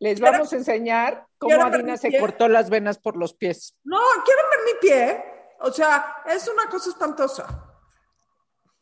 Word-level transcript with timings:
Les 0.00 0.20
vamos 0.20 0.52
a 0.52 0.56
enseñar 0.56 1.26
cómo 1.38 1.50
¿Quieren 1.50 1.70
ver 1.72 1.80
Adina 1.80 1.96
se 1.96 2.08
pie? 2.10 2.20
cortó 2.20 2.48
las 2.48 2.70
venas 2.70 2.98
por 2.98 3.16
los 3.16 3.34
pies. 3.34 3.74
No, 3.84 3.98
¿quieren 4.24 4.44
ver 4.50 4.60
mi 4.74 4.80
pie? 4.80 5.24
O 5.60 5.72
sea, 5.72 6.18
es 6.26 6.46
una 6.48 6.68
cosa 6.70 6.90
espantosa. 6.90 7.64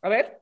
A 0.01 0.09
ver. 0.09 0.41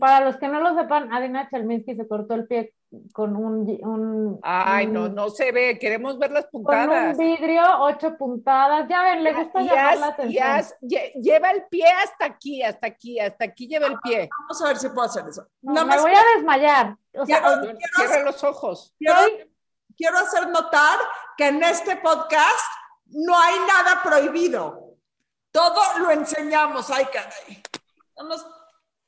Para 0.00 0.24
los 0.24 0.36
que 0.38 0.48
no 0.48 0.60
lo 0.60 0.74
sepan, 0.76 1.12
Adina 1.12 1.48
Chelminsky 1.50 1.94
se 1.94 2.08
cortó 2.08 2.34
el 2.34 2.46
pie 2.46 2.74
con 3.12 3.36
un, 3.36 3.68
un- 3.82 4.40
Ay, 4.42 4.86
no, 4.86 5.04
un- 5.04 5.14
no 5.14 5.28
se 5.30 5.52
ve. 5.52 5.78
Queremos 5.78 6.18
ver 6.18 6.30
las 6.32 6.46
con 6.46 6.62
un 6.62 6.66
puntadas. 6.66 7.18
vidrio, 7.18 7.62
ocho 7.80 8.16
puntadas. 8.16 8.88
Ya 8.88 9.02
ven, 9.02 9.22
le 9.22 9.34
gusta 9.34 9.60
llamar 9.60 9.98
la 9.98 10.06
atención. 10.08 10.62
lleva 11.20 11.50
el 11.50 11.64
pie 11.66 11.84
hasta 12.02 12.24
aquí, 12.24 12.62
hasta 12.62 12.86
aquí, 12.86 13.20
hasta 13.20 13.44
aquí 13.44 13.68
lleva 13.68 13.86
el 13.88 13.98
pie. 14.00 14.28
Vamos 14.40 14.62
a 14.62 14.68
ver 14.68 14.76
si 14.78 14.88
puedo 14.88 15.02
hacer 15.02 15.24
eso. 15.28 15.46
No, 15.62 15.72
me 15.82 15.84
más 15.84 16.02
voy 16.02 16.12
a 16.12 16.36
desmayar. 16.36 16.96
O 17.12 17.26
sea, 17.26 17.40
Quiero- 17.60 17.78
Cierra 17.96 18.22
los 18.24 18.42
ojos. 18.42 18.94
quiero, 18.98 19.14
quiero 19.96 20.18
hacer 20.18 20.48
notar 20.48 20.98
que 21.36 21.48
en 21.48 21.62
este 21.62 21.96
podcast 21.96 22.60
no 23.06 23.38
hay 23.38 23.58
nada 23.60 24.02
prohibido. 24.02 24.96
Todo 25.50 25.98
lo 25.98 26.10
enseñamos. 26.10 26.90
Ay, 26.90 27.06
caray. 27.12 27.62
Nada 28.16 28.28
más- 28.28 28.46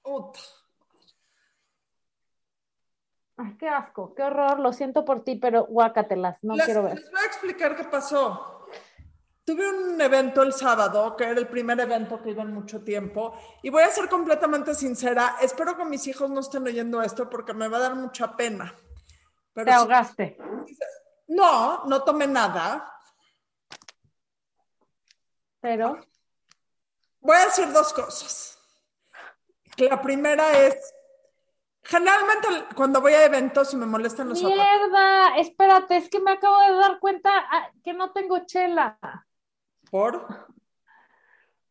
Puta. 0.02 0.38
Ay, 3.38 3.57
qué 3.59 3.69
asco, 3.69 4.15
qué 4.15 4.23
horror. 4.23 4.60
Lo 4.60 4.73
siento 4.73 5.05
por 5.05 5.24
ti, 5.24 5.37
pero 5.37 5.65
guácatelas. 5.66 6.38
No 6.43 6.55
les, 6.55 6.65
quiero 6.65 6.83
ver. 6.84 6.95
les 6.95 7.10
voy 7.10 7.21
a 7.21 7.27
explicar 7.27 7.77
qué 7.77 7.84
pasó. 7.84 8.52
Tuve 9.45 9.68
un 9.68 10.01
evento 10.01 10.43
el 10.43 10.52
sábado, 10.52 11.15
que 11.16 11.24
era 11.24 11.38
el 11.38 11.46
primer 11.46 11.79
evento 11.79 12.21
que 12.21 12.30
iba 12.30 12.43
en 12.43 12.52
mucho 12.52 12.82
tiempo, 12.82 13.38
y 13.62 13.71
voy 13.71 13.82
a 13.82 13.91
ser 13.91 14.09
completamente 14.09 14.74
sincera, 14.74 15.37
espero 15.41 15.77
que 15.77 15.84
mis 15.84 16.05
hijos 16.09 16.29
no 16.30 16.41
estén 16.41 16.65
oyendo 16.65 17.01
esto 17.01 17.30
porque 17.30 17.55
me 17.55 17.68
va 17.68 17.77
a 17.77 17.80
dar 17.80 17.95
mucha 17.95 18.37
pena. 18.37 18.74
Pero 19.56 19.65
Te 19.65 19.73
ahogaste. 19.73 20.37
no, 21.28 21.87
no 21.87 22.05
tomé 22.05 22.27
nada. 22.27 22.92
Pero 25.60 25.99
Voy 27.21 27.37
a 27.37 27.46
decir 27.46 27.73
dos 27.73 27.93
cosas. 27.93 28.57
La 29.79 30.01
primera 30.01 30.52
es, 30.59 30.95
generalmente 31.82 32.46
cuando 32.77 33.01
voy 33.01 33.15
a 33.15 33.24
eventos 33.24 33.73
y 33.73 33.77
me 33.77 33.87
molestan 33.87 34.29
los 34.29 34.38
zapatos, 34.38 34.59
Mierda, 34.59 35.37
espérate, 35.38 35.96
es 35.96 36.09
que 36.09 36.21
me 36.21 36.32
acabo 36.32 36.60
de 36.60 36.73
dar 36.74 37.01
cuenta 37.01 37.30
ah, 37.34 37.71
que 37.82 37.95
no 37.95 38.12
tengo 38.12 38.46
chela. 38.46 38.99
¿por? 39.90 40.46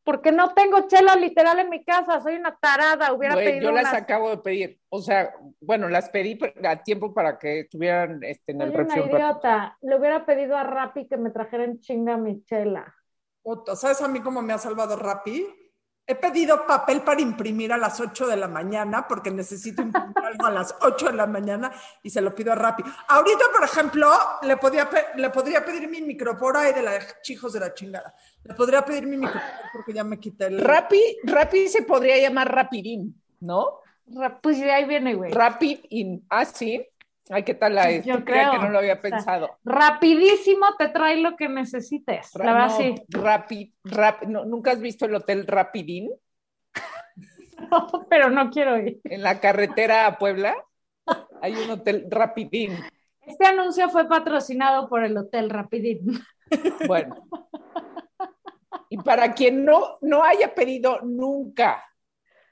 Porque 0.05 0.31
no 0.31 0.53
tengo 0.53 0.87
chela 0.87 1.15
literal 1.15 1.59
en 1.59 1.69
mi 1.69 1.83
casa, 1.83 2.21
soy 2.21 2.35
una 2.35 2.55
tarada, 2.57 3.11
hubiera 3.11 3.35
pedido 3.35 3.71
yo 3.71 3.71
las 3.71 3.91
unas. 3.91 4.03
acabo 4.03 4.29
de 4.29 4.37
pedir. 4.37 4.79
O 4.89 5.01
sea, 5.01 5.33
bueno, 5.59 5.89
las 5.89 6.09
pedí 6.09 6.39
a 6.63 6.83
tiempo 6.83 7.13
para 7.13 7.37
que 7.39 7.61
estuvieran 7.61 8.23
este, 8.23 8.53
en 8.53 8.61
el 8.61 8.71
Soy 8.71 8.75
una 8.81 8.95
refri 8.95 9.01
un 9.01 9.09
rato. 9.11 9.17
idiota. 9.17 9.77
Le 9.81 9.97
hubiera 9.97 10.25
pedido 10.25 10.55
a 10.55 10.63
Rappi 10.63 11.07
que 11.07 11.17
me 11.17 11.31
trajera 11.31 11.63
en 11.65 11.81
chinga 11.81 12.17
mi 12.17 12.43
chela. 12.45 12.95
Puta, 13.41 13.75
¿Sabes 13.75 14.01
a 14.01 14.07
mí 14.07 14.21
cómo 14.21 14.41
me 14.41 14.53
ha 14.53 14.57
salvado 14.59 14.95
Rappi? 14.95 15.45
He 16.07 16.13
pedido 16.13 16.67
papel 16.67 17.01
para 17.01 17.19
imprimir 17.19 17.73
a 17.73 17.77
las 17.77 17.99
8 17.99 18.27
de 18.27 18.37
la 18.37 18.47
mañana 18.47 19.07
porque 19.07 19.31
necesito 19.31 19.81
imprimir 19.81 20.13
algo 20.23 20.45
a 20.45 20.51
las 20.51 20.75
8 20.81 21.07
de 21.07 21.13
la 21.13 21.25
mañana 21.25 21.71
y 22.03 22.11
se 22.11 22.21
lo 22.21 22.35
pido 22.35 22.51
a 22.51 22.55
Rappi. 22.55 22.83
Ahorita, 23.07 23.45
por 23.51 23.63
ejemplo, 23.63 24.11
le, 24.43 24.57
podía 24.57 24.87
pe- 24.87 25.05
le 25.15 25.31
podría 25.31 25.65
pedir 25.65 25.89
mi 25.89 26.01
micropora 26.01 26.69
y 26.69 26.73
de 26.73 26.83
la 26.83 26.99
chicos 27.23 27.53
de 27.53 27.59
la 27.61 27.73
chingada. 27.73 28.13
Le 28.43 28.53
podría 28.53 28.85
pedir 28.85 29.07
mi 29.07 29.17
micropora 29.17 29.69
porque 29.73 29.93
ya 29.93 30.03
me 30.03 30.19
quité 30.19 30.45
el... 30.45 30.59
Rappi, 30.63 31.01
Rappi 31.23 31.67
se 31.69 31.81
podría 31.81 32.17
llamar 32.19 32.53
Rapidín, 32.53 33.19
¿no? 33.39 33.79
Ra- 34.13 34.39
Pues 34.39 34.59
de 34.59 34.71
ahí 34.71 34.85
viene, 34.85 35.15
güey. 35.15 35.31
Rapidín. 35.31 36.23
Ah, 36.29 36.45
sí. 36.45 36.85
Ay, 37.29 37.43
¿qué 37.43 37.55
tal 37.55 37.75
la 37.75 37.89
es? 37.89 38.05
Yo 38.05 38.23
creo. 38.23 38.51
que 38.51 38.59
no 38.59 38.69
lo 38.69 38.77
había 38.77 38.93
O 38.93 38.95
sea, 38.97 39.01
pensado. 39.01 39.57
Rapidísimo 39.63 40.65
te 40.77 40.89
trae 40.89 41.17
lo 41.17 41.35
que 41.35 41.49
necesites. 41.49 42.35
La 42.35 42.53
verdad, 42.53 42.67
no, 42.67 42.77
sí. 42.77 42.95
Rap, 43.83 44.23
no, 44.23 44.45
¿Nunca 44.45 44.71
has 44.71 44.79
visto 44.79 45.05
el 45.05 45.15
hotel 45.15 45.47
Rapidín 45.47 46.11
Pero 48.09 48.29
no 48.29 48.49
quiero 48.51 48.77
ir. 48.77 48.99
en 49.05 49.23
la 49.23 49.39
carretera 49.39 50.05
a 50.05 50.17
Puebla? 50.17 50.55
Hay 51.41 51.53
un 51.55 51.71
hotel 51.71 52.05
Rapidín. 52.09 52.77
Este 53.21 53.45
anuncio 53.45 53.89
fue 53.89 54.07
patrocinado 54.07 54.87
por 54.87 55.03
el 55.03 55.17
Hotel 55.17 55.49
Rapidín. 55.49 56.19
Bueno. 56.87 57.27
Y 58.87 58.97
para 58.97 59.33
quien 59.33 59.65
no, 59.65 59.97
no 60.01 60.23
haya 60.23 60.53
pedido 60.53 61.01
nunca 61.01 61.83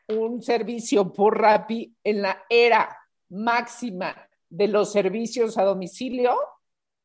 un 0.08 0.42
servicio 0.42 1.14
por 1.14 1.40
Rappi 1.40 1.96
en 2.04 2.24
la 2.24 2.44
era 2.50 2.98
máxima 3.30 4.16
de 4.56 4.68
los 4.68 4.92
servicios 4.92 5.58
a 5.58 5.64
domicilio, 5.64 6.38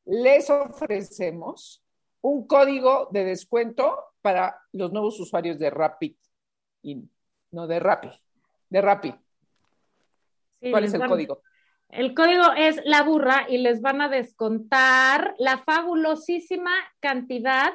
les 0.04 0.50
ofrecemos 0.50 1.82
un 2.20 2.46
código 2.46 3.08
de 3.10 3.24
descuento 3.24 4.04
para 4.20 4.60
los 4.72 4.92
nuevos 4.92 5.18
usuarios 5.18 5.58
de 5.58 5.70
Rappi. 5.70 6.18
In- 6.82 7.10
No, 7.50 7.66
de 7.66 7.80
Rappi. 7.80 8.10
De 8.68 8.82
Rappi. 8.82 9.14
Sí, 10.60 10.70
¿Cuál 10.70 10.84
es 10.84 10.92
el 10.92 11.00
van- 11.00 11.08
código? 11.08 11.40
El 11.88 12.14
código 12.14 12.52
es 12.54 12.82
la 12.84 13.02
burra 13.02 13.46
y 13.48 13.56
les 13.58 13.80
van 13.80 14.02
a 14.02 14.10
descontar 14.10 15.34
la 15.38 15.56
fabulosísima 15.56 16.72
cantidad 17.00 17.72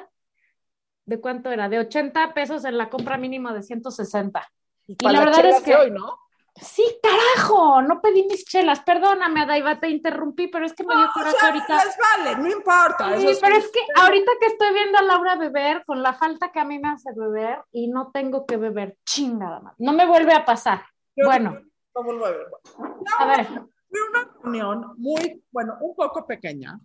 de 1.06 1.20
cuánto 1.20 1.50
era, 1.50 1.68
de 1.68 1.80
80 1.80 2.32
pesos 2.32 2.64
en 2.64 2.78
la 2.78 2.88
compra 2.90 3.16
mínima 3.18 3.52
de 3.52 3.64
160. 3.64 4.48
Y 4.86 4.94
Para 4.94 5.18
la 5.18 5.24
verdad 5.24 5.46
es 5.46 5.62
que 5.62 5.74
hoy, 5.74 5.90
¿no? 5.90 6.16
Sí, 6.54 6.84
carajo, 7.02 7.82
no 7.82 8.00
pedí 8.00 8.24
mis 8.24 8.44
chelas. 8.44 8.80
Perdóname, 8.80 9.42
Adaiva, 9.42 9.78
te 9.80 9.88
interrumpí, 9.88 10.48
pero 10.48 10.66
es 10.66 10.72
que 10.72 10.84
me 10.84 10.94
dio 10.94 11.06
O 11.06 11.12
coraje 11.12 11.36
sea, 11.38 11.48
ahorita. 11.48 11.84
les 11.84 11.96
vale, 11.98 12.36
no 12.42 12.50
importa. 12.50 13.18
Sí, 13.18 13.36
pero 13.40 13.56
es 13.56 13.68
que 13.70 13.80
ahorita 13.96 14.32
que 14.40 14.46
estoy 14.46 14.72
viendo 14.72 14.98
a 14.98 15.02
Laura 15.02 15.36
beber, 15.36 15.84
con 15.84 16.02
la 16.02 16.12
falta 16.14 16.52
que 16.52 16.60
a 16.60 16.64
mí 16.64 16.78
me 16.78 16.88
hace 16.90 17.10
beber, 17.14 17.62
y 17.72 17.88
no 17.88 18.10
tengo 18.12 18.46
que 18.46 18.56
beber, 18.56 18.96
chingada 19.04 19.60
madre. 19.60 19.76
No 19.78 19.92
me 19.92 20.06
vuelve 20.06 20.32
a 20.32 20.44
pasar. 20.44 20.84
Yo 21.16 21.26
Bueno, 21.26 21.58
no 21.94 22.02
vuelvo 22.02 22.26
a 22.26 22.30
ver. 22.30 22.46
Bueno, 22.76 22.96
a 23.18 23.26
ver, 23.26 23.46
Fue 23.46 24.00
una 24.10 24.28
reunión 24.42 24.94
muy, 24.96 25.42
bueno, 25.50 25.76
un 25.80 25.94
poco 25.94 26.26
pequeña. 26.26 26.78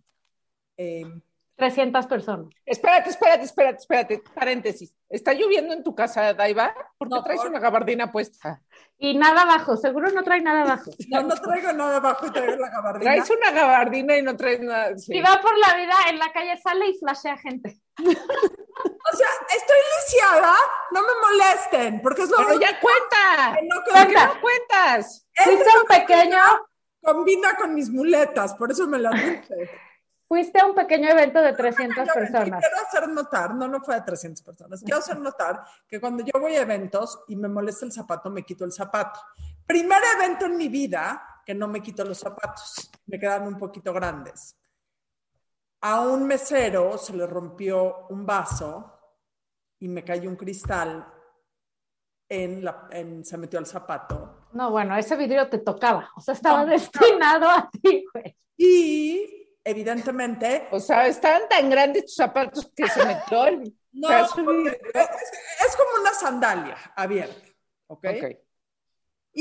Eh, 0.78 1.06
300 1.60 2.08
personas. 2.08 2.48
Espérate, 2.66 3.10
espérate, 3.12 3.44
espérate, 3.44 3.78
espérate. 3.78 4.24
Paréntesis. 4.34 4.96
¿Está 5.10 5.34
lloviendo 5.34 5.74
en 5.74 5.84
tu 5.84 5.94
casa, 5.94 6.34
Daiva? 6.34 6.74
¿Por 6.98 7.10
qué 7.10 7.16
No, 7.16 7.24
traes 7.24 7.42
por- 7.42 7.50
una 7.50 7.60
gabardina 7.60 8.12
puesta? 8.12 8.62
Y 8.98 9.16
nada 9.18 9.44
abajo, 9.44 9.78
seguro 9.78 10.10
no 10.10 10.24
trae 10.24 10.42
nada 10.42 10.64
abajo. 10.64 10.92
no, 11.10 11.22
no 11.24 11.36
traigo 11.36 11.72
nada 11.74 11.98
abajo 11.98 12.26
y 12.28 12.32
traigo 12.32 12.56
la 12.56 12.70
gabardina. 12.70 13.12
Traes 13.14 13.30
una 13.30 13.52
gabardina 13.52 14.18
y 14.18 14.22
no 14.24 14.36
traes 14.36 14.62
nada. 14.62 14.98
sí. 14.98 15.16
Y 15.16 15.22
va 15.22 15.40
por 15.42 15.56
la 15.58 15.76
vida 15.76 15.94
en 16.10 16.18
la 16.20 16.32
calle, 16.32 16.58
sale 16.58 16.90
y 16.90 16.98
flashea 16.98 17.38
gente. 17.38 17.80
O 18.82 19.18
sea, 19.18 19.28
estoy 19.58 19.78
lisiada, 19.98 20.54
no 20.92 21.02
me 21.02 21.08
molesten, 21.22 22.02
porque 22.02 22.22
es 22.22 22.30
lo 22.30 22.38
Pero 22.38 22.60
ya 22.60 22.80
cuenta. 22.80 23.56
que 23.60 23.66
no 23.68 23.76
¿Por 23.76 23.84
qué 23.86 23.92
Cuenta. 23.92 24.26
no 24.28 24.42
cuentas? 24.42 25.28
Fuiste 25.44 25.70
un 25.82 25.88
pequeño, 25.88 26.38
combina 27.04 27.56
con 27.56 27.74
mis 27.74 27.90
muletas, 27.90 28.54
por 28.54 28.72
eso 28.72 28.88
me 28.88 29.00
la 29.00 29.10
dije. 29.10 29.44
Fuiste 30.30 30.60
a 30.62 30.66
un 30.68 30.76
pequeño 30.76 31.10
evento 31.10 31.42
de 31.42 31.54
300 31.54 31.98
Yo- 31.98 32.04
y 32.04 32.14
personas. 32.14 32.62
Quiero 32.64 32.88
hacer 32.88 33.10
notar, 33.10 33.56
no, 33.56 33.68
no 33.68 33.82
fue 33.82 33.96
de 33.96 34.02
300 34.02 34.44
personas, 34.44 34.82
quiero 34.84 35.00
hacer 35.00 35.20
notar 35.20 35.64
que 35.88 36.00
cuando 36.00 36.24
yo 36.24 36.40
voy 36.40 36.56
a 36.56 36.62
eventos 36.62 37.20
y 37.28 37.36
me 37.36 37.48
molesta 37.50 37.86
el 37.86 37.92
zapato, 37.92 38.30
me 38.30 38.44
quito 38.44 38.64
el 38.64 38.72
zapato. 38.72 39.20
Primer 39.66 40.00
evento 40.16 40.46
en 40.46 40.56
mi 40.56 40.68
vida 40.70 41.42
que 41.46 41.54
no 41.56 41.68
me 41.68 41.82
quito 41.82 42.06
los 42.06 42.20
zapatos, 42.20 42.92
me 43.08 43.20
quedan 43.20 43.48
un 43.48 43.58
poquito 43.58 43.92
grandes. 43.92 44.56
A 45.82 46.02
un 46.02 46.26
mesero 46.28 46.98
se 46.98 47.14
le 47.16 47.26
rompió 47.26 48.08
un 48.10 48.26
vaso 48.26 48.94
y 49.80 49.88
me 49.88 50.04
cayó 50.04 50.30
un 50.30 50.36
cristal 50.36 51.08
en 52.28 52.64
la, 52.64 52.88
en, 52.92 53.26
se 53.26 53.36
metió 53.38 53.58
al 53.58 53.66
zapato. 53.66 54.48
No, 54.52 54.70
bueno, 54.70 54.96
ese 54.96 55.16
vidrio 55.16 55.50
te 55.50 55.58
tocaba, 55.58 56.12
o 56.16 56.22
sea, 56.22 56.36
estaba 56.36 56.64
No, 56.66 56.70
destinado 56.70 57.50
a 57.50 57.68
ti, 57.72 58.06
güey. 58.14 58.38
Y 58.58 59.39
evidentemente 59.70 60.68
O 60.72 60.80
sea, 60.80 61.08
estaban 61.08 61.48
tan 61.50 61.70
grandes 61.70 62.06
tus 62.06 62.16
zapatos 62.16 62.72
que 62.76 62.88
se 62.88 63.06
metió 63.06 63.46
el 63.46 63.74
No, 63.92 64.08
porque 64.34 64.80
es, 64.94 65.10
es 65.68 65.76
como 65.76 66.02
una 66.02 66.14
sandalia 66.14 66.78
abierta, 66.96 67.48
¿ok? 67.88 68.06
Ok. 68.06 68.38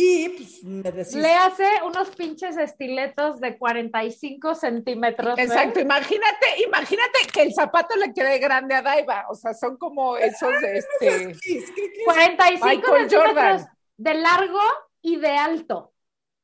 Y 0.01 0.29
pues 0.29 0.65
me 0.65 0.93
decís, 0.93 1.15
Le 1.15 1.35
hace 1.35 1.67
unos 1.85 2.11
pinches 2.11 2.57
estiletos 2.57 3.41
de 3.41 3.57
45 3.59 4.55
centímetros. 4.55 5.35
¿ves? 5.37 5.51
Exacto, 5.51 5.81
imagínate, 5.81 6.63
imagínate 6.65 7.19
que 7.33 7.43
el 7.43 7.55
zapato 7.55 7.97
le 7.97 8.13
quede 8.13 8.39
grande 8.39 8.75
a 8.75 8.83
Daiva. 8.83 9.27
O 9.31 9.35
sea, 9.35 9.55
son 9.55 9.77
como 9.77 10.17
esos 10.17 10.53
de 10.61 10.79
este. 10.79 11.33
¿qué, 11.41 11.65
qué, 11.75 11.93
qué? 11.93 12.05
45 12.05 12.67
Michael 12.67 13.11
centímetros 13.11 13.29
Jordan. 13.29 13.67
de 13.97 14.15
largo 14.15 14.61
y 15.01 15.17
de 15.17 15.31
alto. 15.31 15.95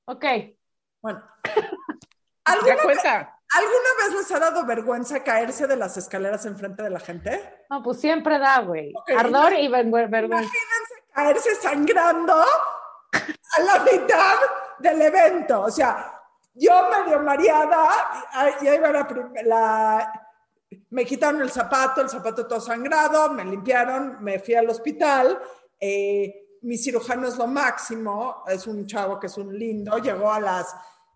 Ok. 0.07 0.25
Bueno, 1.03 1.23
¿alguna, 2.45 2.77
cuenta. 2.83 3.34
¿Alguna 3.55 3.89
vez 4.07 4.15
les 4.19 4.33
ha 4.33 4.39
dado 4.41 4.65
vergüenza 4.67 5.23
caerse 5.23 5.67
de 5.67 5.77
las 5.77 5.97
escaleras 5.97 6.45
enfrente 6.47 6.83
de 6.83 6.91
la 6.91 7.01
gente? 7.01 7.65
No, 7.71 7.83
pues 7.83 8.01
siempre 8.01 8.39
da, 8.39 8.61
güey. 8.61 8.93
Ardor 9.17 9.53
y 9.55 9.69
ver- 9.69 9.87
ver- 9.91 10.09
vergüenza. 10.09 10.45
Imagínense 10.45 10.95
caerse 11.13 11.55
sangrando 11.57 12.35
a 12.35 13.61
la 13.61 13.79
mitad 13.85 14.37
del 14.79 15.01
evento. 15.03 15.63
O 15.63 15.71
sea, 15.71 16.21
yo 16.55 16.73
medio 16.91 17.21
mareada, 17.21 17.89
y 18.61 18.67
ahí 18.67 18.79
va 18.79 18.91
la- 19.45 20.21
me 20.91 21.05
quitaron 21.05 21.41
el 21.43 21.51
zapato, 21.51 22.01
el 22.01 22.09
zapato 22.09 22.47
todo 22.47 22.61
sangrado, 22.61 23.31
me 23.31 23.45
limpiaron, 23.45 24.19
me 24.23 24.39
fui 24.39 24.55
al 24.55 24.69
hospital. 24.69 25.41
eh, 25.81 26.41
mi 26.63 26.79
cirujano 26.79 27.29
es 27.29 27.37
lo 27.37 27.47
máximo, 27.47 28.43
es 28.47 28.67
un 28.67 28.87
chavo 28.87 29.21
que 29.21 29.27
es 29.27 29.37
un 29.37 29.53
lindo, 29.59 29.99
llegó 29.99 30.33
a 30.33 30.41
las, 30.41 30.75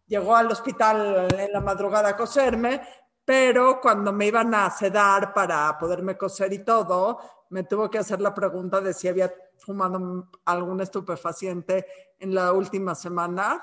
llegó 0.08 0.34
al 0.34 0.50
hospital 0.50 1.28
en 1.38 1.52
la 1.52 1.60
madrugada 1.60 2.10
a 2.10 2.16
coserme, 2.16 2.80
pero 3.24 3.80
cuando 3.80 4.12
me 4.12 4.26
iban 4.26 4.54
a 4.54 4.70
sedar 4.70 5.32
para 5.32 5.78
poderme 5.78 6.16
coser 6.16 6.52
y 6.52 6.64
todo, 6.64 7.20
me 7.50 7.62
tuvo 7.62 7.88
que 7.90 7.98
hacer 7.98 8.20
la 8.20 8.34
pregunta 8.34 8.80
de 8.80 8.94
si 8.94 9.06
había 9.06 9.32
fumado 9.58 10.30
algún 10.46 10.80
estupefaciente 10.80 11.86
en 12.18 12.34
la 12.34 12.52
última 12.52 12.94
semana 12.94 13.62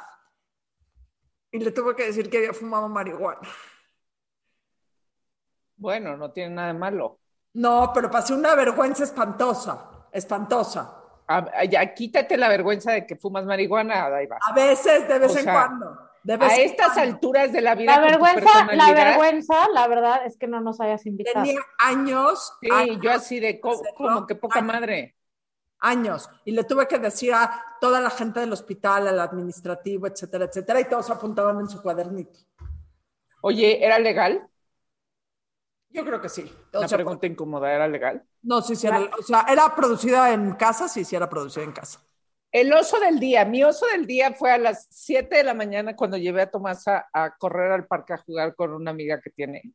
y 1.51 1.59
le 1.59 1.71
tuve 1.71 1.95
que 1.95 2.05
decir 2.05 2.29
que 2.29 2.37
había 2.37 2.53
fumado 2.53 2.87
marihuana. 2.87 3.47
Bueno, 5.77 6.15
no 6.15 6.31
tiene 6.31 6.55
nada 6.55 6.67
de 6.69 6.79
malo. 6.79 7.19
No, 7.53 7.91
pero 7.93 8.09
pasé 8.11 8.33
una 8.33 8.55
vergüenza 8.55 9.03
espantosa, 9.03 10.07
espantosa. 10.11 11.01
Ya, 11.69 11.93
quítate 11.93 12.37
la 12.37 12.49
vergüenza 12.49 12.91
de 12.91 13.07
que 13.07 13.15
fumas 13.15 13.45
marihuana, 13.45 14.09
Daiva. 14.09 14.37
A 14.47 14.53
veces, 14.53 15.07
de 15.07 15.19
vez 15.19 15.33
O 15.33 15.37
en 15.37 15.43
sea, 15.43 15.53
cuando. 15.53 16.04
A 16.39 16.55
estas 16.57 16.97
alturas 16.97 17.51
de 17.53 17.61
la 17.61 17.75
vida, 17.75 17.95
La 17.95 18.01
vergüenza, 18.01 18.49
la 18.73 18.93
vergüenza, 18.93 19.67
la 19.73 19.87
verdad 19.87 20.25
es 20.25 20.37
que 20.37 20.47
no 20.47 20.59
nos 20.61 20.79
hayas 20.81 21.05
invitado. 21.05 21.45
Tenía 21.45 21.59
años, 21.79 22.53
Sí, 22.61 22.69
años, 22.71 22.99
yo 23.01 23.11
así 23.11 23.39
de, 23.39 23.59
co- 23.59 23.81
como 23.95 24.25
que 24.27 24.35
poca 24.35 24.59
Años. 24.59 24.73
madre. 24.73 25.15
años. 25.79 26.29
Y 26.45 26.51
le 26.51 26.63
tuve 26.65 26.87
que 26.87 26.99
decir 26.99 27.33
a 27.33 27.63
toda 27.81 27.99
la 28.01 28.09
gente 28.09 28.39
del 28.41 28.53
hospital, 28.53 29.07
al 29.07 29.19
administrativo, 29.19 30.07
etcétera, 30.07 30.45
etcétera, 30.45 30.81
y 30.81 30.85
todos 30.89 31.09
apuntaban 31.11 31.59
en 31.61 31.69
su 31.69 31.81
cuadernito. 31.81 32.39
Oye, 33.41 33.85
¿era 33.85 33.97
legal? 33.99 34.49
Yo 35.89 36.03
creo 36.05 36.21
que 36.21 36.29
sí. 36.29 36.51
O 36.73 36.77
Una 36.79 36.87
sea, 36.87 36.97
pregunta 36.97 37.25
incómoda, 37.27 37.73
¿era 37.73 37.87
legal? 37.87 38.23
no, 38.43 38.61
sí, 38.61 38.75
sí, 38.75 38.87
era, 38.87 38.99
o 39.19 39.23
sea, 39.23 39.45
era 39.49 39.73
producida 39.75 40.31
en 40.33 40.53
casa, 40.53 40.87
sí, 40.87 41.03
sí, 41.03 41.15
era 41.15 41.29
producida 41.29 41.63
en 41.63 41.71
casa. 41.71 41.99
El 42.55 42.71
oso 42.71 43.01
del 43.01 43.19
día, 43.19 43.43
mi 43.43 43.65
oso 43.65 43.85
del 43.87 44.07
día 44.07 44.31
fue 44.31 44.49
a 44.49 44.57
las 44.57 44.87
7 44.89 45.35
de 45.35 45.43
la 45.43 45.53
mañana 45.53 45.93
cuando 45.93 46.15
llevé 46.15 46.43
a 46.43 46.49
Tomasa 46.49 47.05
a 47.11 47.35
correr 47.35 47.69
al 47.69 47.85
parque 47.85 48.13
a 48.13 48.17
jugar 48.17 48.55
con 48.55 48.71
una 48.71 48.91
amiga 48.91 49.19
que 49.19 49.29
tiene. 49.29 49.73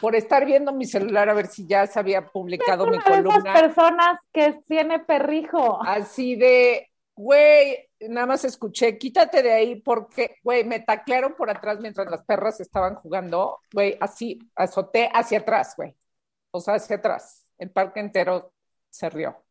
Por 0.00 0.14
estar 0.14 0.46
viendo 0.46 0.72
mi 0.72 0.84
celular 0.84 1.28
a 1.28 1.34
ver 1.34 1.48
si 1.48 1.66
ya 1.66 1.88
se 1.88 1.98
había 1.98 2.24
publicado 2.24 2.86
mi 2.86 2.98
Una 2.98 3.04
de 3.04 3.10
esas 3.10 3.24
columna. 3.24 3.52
personas 3.52 4.20
que 4.32 4.60
tiene 4.68 5.00
perrijo. 5.00 5.82
Así 5.82 6.36
de, 6.36 6.92
güey, 7.16 7.90
nada 7.98 8.26
más 8.28 8.44
escuché, 8.44 8.96
quítate 8.96 9.42
de 9.42 9.54
ahí 9.54 9.82
porque, 9.82 10.36
güey, 10.40 10.62
me 10.62 10.78
taclearon 10.78 11.34
por 11.34 11.50
atrás 11.50 11.80
mientras 11.80 12.08
las 12.08 12.22
perras 12.22 12.60
estaban 12.60 12.94
jugando, 12.94 13.58
güey, 13.72 13.96
así, 14.00 14.38
azoté 14.54 15.10
hacia 15.12 15.40
atrás, 15.40 15.74
güey. 15.76 15.96
O 16.52 16.60
sea, 16.60 16.74
hacia 16.74 16.94
atrás. 16.94 17.44
El 17.58 17.72
parque 17.72 17.98
entero 17.98 18.52
se 18.88 19.10
rió. 19.10 19.43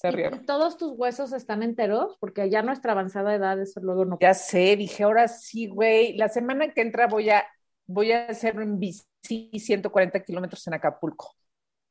Se 0.00 0.08
¿Y 0.08 0.12
rieron. 0.12 0.46
todos 0.46 0.78
tus 0.78 0.92
huesos 0.96 1.32
están 1.34 1.62
enteros? 1.62 2.16
Porque 2.20 2.48
ya 2.48 2.62
nuestra 2.62 2.92
avanzada 2.92 3.34
edad, 3.34 3.60
eso 3.60 3.80
luego 3.80 4.06
no. 4.06 4.18
Ya 4.18 4.32
sé, 4.32 4.74
dije, 4.76 5.02
ahora 5.02 5.28
sí, 5.28 5.66
güey. 5.66 6.16
La 6.16 6.28
semana 6.28 6.72
que 6.72 6.80
entra 6.80 7.06
voy 7.06 7.28
a, 7.28 7.46
voy 7.86 8.12
a 8.12 8.26
hacer 8.26 8.56
en 8.56 8.78
bici 8.78 9.04
140 9.22 10.22
kilómetros 10.22 10.66
en 10.66 10.74
Acapulco. 10.74 11.34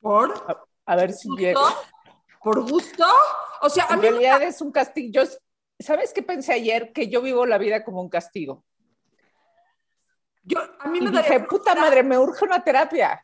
¿Por? 0.01 0.33
A 0.85 0.95
ver 0.95 1.13
si 1.13 1.29
llego. 1.37 1.61
¿Por 2.41 2.67
gusto? 2.67 3.05
O 3.61 3.69
sea, 3.69 3.85
a 3.89 3.93
En 3.93 3.99
mí 3.99 4.07
realidad 4.07 4.41
es 4.41 4.59
un 4.61 4.71
castigo. 4.71 5.11
Yo, 5.11 5.29
¿Sabes 5.77 6.11
qué 6.11 6.23
pensé 6.23 6.53
ayer? 6.53 6.91
Que 6.91 7.09
yo 7.09 7.21
vivo 7.21 7.45
la 7.45 7.59
vida 7.59 7.83
como 7.83 8.01
un 8.01 8.09
castigo. 8.09 8.65
Yo, 10.43 10.59
a 10.79 10.87
mí 10.87 10.97
Y 10.97 11.01
me 11.01 11.11
dije, 11.11 11.41
puta 11.41 11.75
madre, 11.75 12.01
me 12.01 12.17
urge 12.17 12.43
una 12.43 12.63
terapia. 12.63 13.23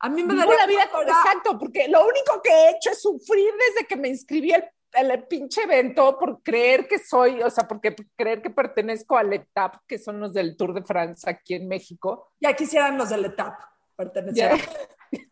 A 0.00 0.08
mí 0.08 0.22
me 0.22 0.34
Vivo 0.34 0.46
daría 0.46 0.56
la 0.58 0.66
vida 0.66 0.82
exacto, 1.06 1.58
porque 1.58 1.88
lo 1.88 2.06
único 2.06 2.40
que 2.42 2.50
he 2.50 2.70
hecho 2.70 2.90
es 2.90 3.00
sufrir 3.00 3.52
desde 3.68 3.86
que 3.86 3.96
me 3.96 4.08
inscribí 4.08 4.52
al, 4.52 4.70
al 4.92 5.26
pinche 5.26 5.62
evento 5.62 6.18
por 6.18 6.42
creer 6.42 6.86
que 6.86 6.98
soy, 6.98 7.42
o 7.42 7.50
sea, 7.50 7.66
porque 7.66 7.94
creer 8.16 8.42
que 8.42 8.50
pertenezco 8.50 9.16
al 9.16 9.32
ETAP, 9.32 9.76
que 9.86 9.98
son 9.98 10.20
los 10.20 10.32
del 10.32 10.56
Tour 10.56 10.74
de 10.74 10.82
France 10.82 11.28
aquí 11.28 11.54
en 11.54 11.66
México. 11.68 12.32
Ya 12.40 12.54
quisieran 12.54 12.98
los 12.98 13.08
del 13.08 13.24
ETAP 13.24 13.58
pertenecer. 13.96 14.52
Ya. 14.52 14.58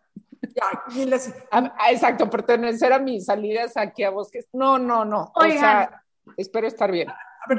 Ah, 1.50 1.74
ah, 1.78 1.90
exacto, 1.90 2.30
pertenecer 2.30 2.92
a 2.92 3.00
mis 3.00 3.24
salidas 3.24 3.76
aquí 3.76 4.04
a 4.04 4.10
bosques. 4.10 4.46
No, 4.52 4.78
no, 4.78 5.04
no. 5.04 5.32
O 5.34 5.40
Oigan. 5.40 5.58
sea, 5.58 6.04
espero 6.36 6.68
estar 6.68 6.92
bien. 6.92 7.08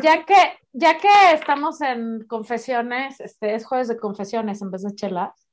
Ya 0.02 0.24
que, 0.24 0.36
ya 0.72 0.98
que 0.98 1.10
estamos 1.34 1.81
en 1.81 2.25
confesiones, 2.28 3.19
este 3.19 3.56
es 3.56 3.66
jueves 3.66 3.90
de 3.90 3.98
confesiones 3.98 4.62
en 4.62 4.72
vez 4.72 4.84
de 4.84 4.96
chelas. 4.96 5.44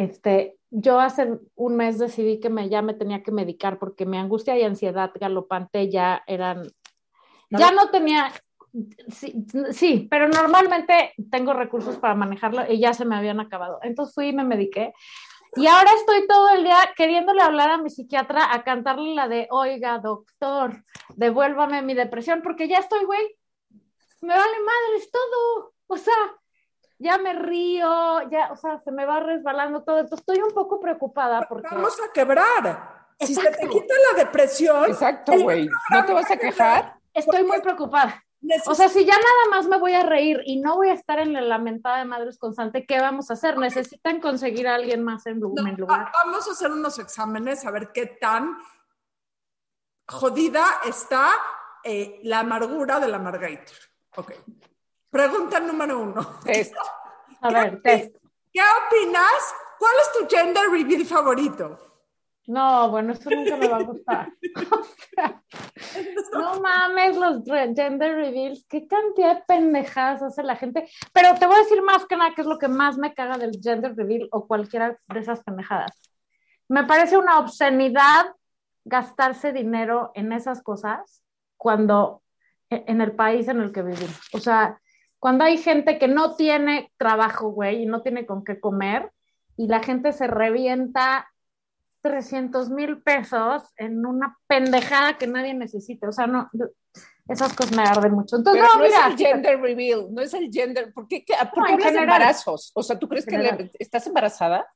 Este, 0.00 0.56
yo 0.70 0.98
hace 0.98 1.28
un 1.56 1.76
mes 1.76 1.98
decidí 1.98 2.40
que 2.40 2.48
me, 2.48 2.70
ya 2.70 2.80
me 2.80 2.94
tenía 2.94 3.22
que 3.22 3.32
medicar 3.32 3.78
porque 3.78 4.06
mi 4.06 4.16
angustia 4.16 4.56
y 4.56 4.62
ansiedad 4.62 5.10
galopante 5.14 5.90
ya 5.90 6.22
eran, 6.26 6.62
ya 7.50 7.70
no 7.70 7.90
tenía, 7.90 8.32
sí, 9.08 9.44
sí, 9.72 10.08
pero 10.10 10.26
normalmente 10.28 11.12
tengo 11.30 11.52
recursos 11.52 11.98
para 11.98 12.14
manejarlo 12.14 12.62
y 12.66 12.80
ya 12.80 12.94
se 12.94 13.04
me 13.04 13.14
habían 13.14 13.40
acabado. 13.40 13.78
Entonces 13.82 14.14
fui 14.14 14.28
y 14.28 14.32
me 14.32 14.42
mediqué. 14.42 14.94
Y 15.56 15.66
ahora 15.66 15.90
estoy 15.94 16.26
todo 16.26 16.48
el 16.48 16.64
día 16.64 16.78
queriéndole 16.96 17.42
hablar 17.42 17.68
a 17.68 17.76
mi 17.76 17.90
psiquiatra 17.90 18.54
a 18.54 18.64
cantarle 18.64 19.14
la 19.14 19.28
de, 19.28 19.48
oiga, 19.50 19.98
doctor, 19.98 20.82
devuélvame 21.14 21.82
mi 21.82 21.92
depresión, 21.92 22.40
porque 22.40 22.68
ya 22.68 22.78
estoy, 22.78 23.04
güey, 23.04 23.36
me 24.22 24.32
vale 24.32 24.56
madres 24.64 25.10
todo. 25.10 25.74
O 25.88 25.98
sea, 25.98 26.14
ya 27.00 27.18
me 27.18 27.32
río, 27.32 28.28
ya, 28.30 28.52
o 28.52 28.56
sea, 28.56 28.78
se 28.84 28.92
me 28.92 29.06
va 29.06 29.20
resbalando 29.20 29.82
todo. 29.82 29.98
Entonces 29.98 30.20
estoy 30.20 30.42
un 30.42 30.52
poco 30.54 30.78
preocupada 30.78 31.46
porque... 31.48 31.66
Vamos 31.70 31.96
a 32.00 32.12
quebrar. 32.12 33.08
Si 33.18 33.34
se 33.34 33.50
te 33.50 33.68
quita 33.68 33.94
la 34.12 34.24
depresión, 34.24 34.84
Exacto, 34.90 35.32
güey. 35.38 35.68
¿No 35.90 36.04
te 36.04 36.12
vas 36.12 36.30
a 36.30 36.36
quejar? 36.36 36.94
Estoy 37.12 37.42
muy 37.44 37.60
preocupada. 37.60 38.22
O 38.66 38.74
sea, 38.74 38.88
si 38.88 39.04
ya 39.04 39.12
nada 39.14 39.50
más 39.50 39.66
me 39.66 39.78
voy 39.78 39.92
a 39.92 40.02
reír 40.02 40.40
y 40.46 40.60
no 40.60 40.76
voy 40.76 40.88
a 40.88 40.94
estar 40.94 41.18
en 41.18 41.32
la 41.34 41.42
lamentada 41.42 41.98
de 41.98 42.04
madres 42.06 42.38
constante, 42.38 42.86
¿qué 42.86 42.98
vamos 43.00 43.30
a 43.30 43.34
hacer? 43.34 43.58
Necesitan 43.58 44.20
conseguir 44.20 44.66
a 44.68 44.74
alguien 44.76 45.02
más 45.02 45.26
en 45.26 45.40
no, 45.40 45.52
en 45.66 45.76
lugar. 45.76 46.00
va- 46.06 46.12
vamos 46.24 46.48
a 46.48 46.52
hacer 46.52 46.70
unos 46.70 46.98
exámenes 46.98 47.66
a 47.66 47.70
ver 47.70 47.92
qué 47.92 48.06
tan 48.06 48.56
jodida 50.08 50.64
está 50.86 51.30
eh, 51.84 52.20
la 52.22 52.40
amargura 52.40 53.00
de 53.00 53.08
la 53.08 53.18
Margator. 53.18 53.76
Ok. 54.16 54.32
Pregunta 55.10 55.60
número 55.60 55.98
uno. 56.00 56.40
Test. 56.44 56.74
A 57.42 57.50
ver, 57.50 57.80
test. 57.82 58.14
¿Qué 58.52 58.60
opinas? 58.60 59.54
¿Cuál 59.78 59.92
es 60.02 60.12
tu 60.12 60.36
gender 60.36 60.64
reveal 60.70 61.04
favorito? 61.06 61.78
No, 62.46 62.90
bueno, 62.90 63.12
eso 63.12 63.30
nunca 63.30 63.56
me 63.56 63.68
va 63.68 63.78
a 63.78 63.82
gustar. 63.82 64.32
O 64.72 64.84
sea, 65.14 65.42
no 66.32 66.60
mames 66.60 67.16
los 67.16 67.42
gender 67.44 68.14
reveals, 68.16 68.64
qué 68.68 68.86
cantidad 68.86 69.36
de 69.36 69.42
pendejadas 69.46 70.22
hace 70.22 70.42
la 70.42 70.56
gente. 70.56 70.88
Pero 71.12 71.34
te 71.38 71.46
voy 71.46 71.56
a 71.56 71.62
decir 71.62 71.82
más 71.82 72.04
que 72.06 72.16
nada 72.16 72.32
qué 72.34 72.42
es 72.42 72.46
lo 72.46 72.58
que 72.58 72.68
más 72.68 72.96
me 72.98 73.14
caga 73.14 73.38
del 73.38 73.58
gender 73.62 73.96
reveal 73.96 74.28
o 74.32 74.46
cualquiera 74.46 74.98
de 75.08 75.20
esas 75.20 75.42
pendejadas. 75.42 75.90
Me 76.68 76.84
parece 76.84 77.16
una 77.16 77.38
obscenidad 77.38 78.34
gastarse 78.84 79.52
dinero 79.52 80.12
en 80.14 80.32
esas 80.32 80.62
cosas 80.62 81.22
cuando 81.56 82.22
e- 82.68 82.84
en 82.86 83.00
el 83.00 83.12
país 83.12 83.48
en 83.48 83.60
el 83.60 83.72
que 83.72 83.82
vivimos. 83.82 84.20
O 84.32 84.38
sea, 84.38 84.80
cuando 85.20 85.44
hay 85.44 85.58
gente 85.58 85.98
que 85.98 86.08
no 86.08 86.34
tiene 86.34 86.90
trabajo, 86.96 87.50
güey, 87.50 87.82
y 87.82 87.86
no 87.86 88.02
tiene 88.02 88.26
con 88.26 88.42
qué 88.42 88.58
comer, 88.58 89.12
y 89.56 89.68
la 89.68 89.80
gente 89.82 90.12
se 90.12 90.26
revienta 90.26 91.30
300 92.02 92.70
mil 92.70 93.02
pesos 93.02 93.62
en 93.76 94.04
una 94.06 94.38
pendejada 94.46 95.18
que 95.18 95.26
nadie 95.26 95.54
necesita. 95.54 96.08
O 96.08 96.12
sea, 96.12 96.26
no, 96.26 96.48
esas 97.28 97.52
cosas 97.54 97.76
me 97.76 97.82
arden 97.82 98.12
mucho. 98.12 98.36
Entonces, 98.36 98.62
Pero 98.62 98.74
no, 98.74 98.80
no 98.80 98.84
es 98.86 98.92
mira, 98.92 99.06
el 99.06 99.16
gender 99.16 99.60
reveal, 99.60 100.06
no 100.10 100.22
es 100.22 100.32
el 100.34 100.50
gender. 100.50 100.92
¿Por 100.94 101.06
qué, 101.06 101.24
qué- 101.24 101.34
por 101.54 101.64
qué 101.66 101.72
No, 101.72 101.78
en 101.78 101.84
general. 101.84 102.04
embarazos? 102.04 102.72
O 102.74 102.82
sea, 102.82 102.98
¿tú 102.98 103.06
crees 103.08 103.26
que 103.26 103.38
le- 103.38 103.70
estás 103.78 104.06
embarazada? 104.06 104.66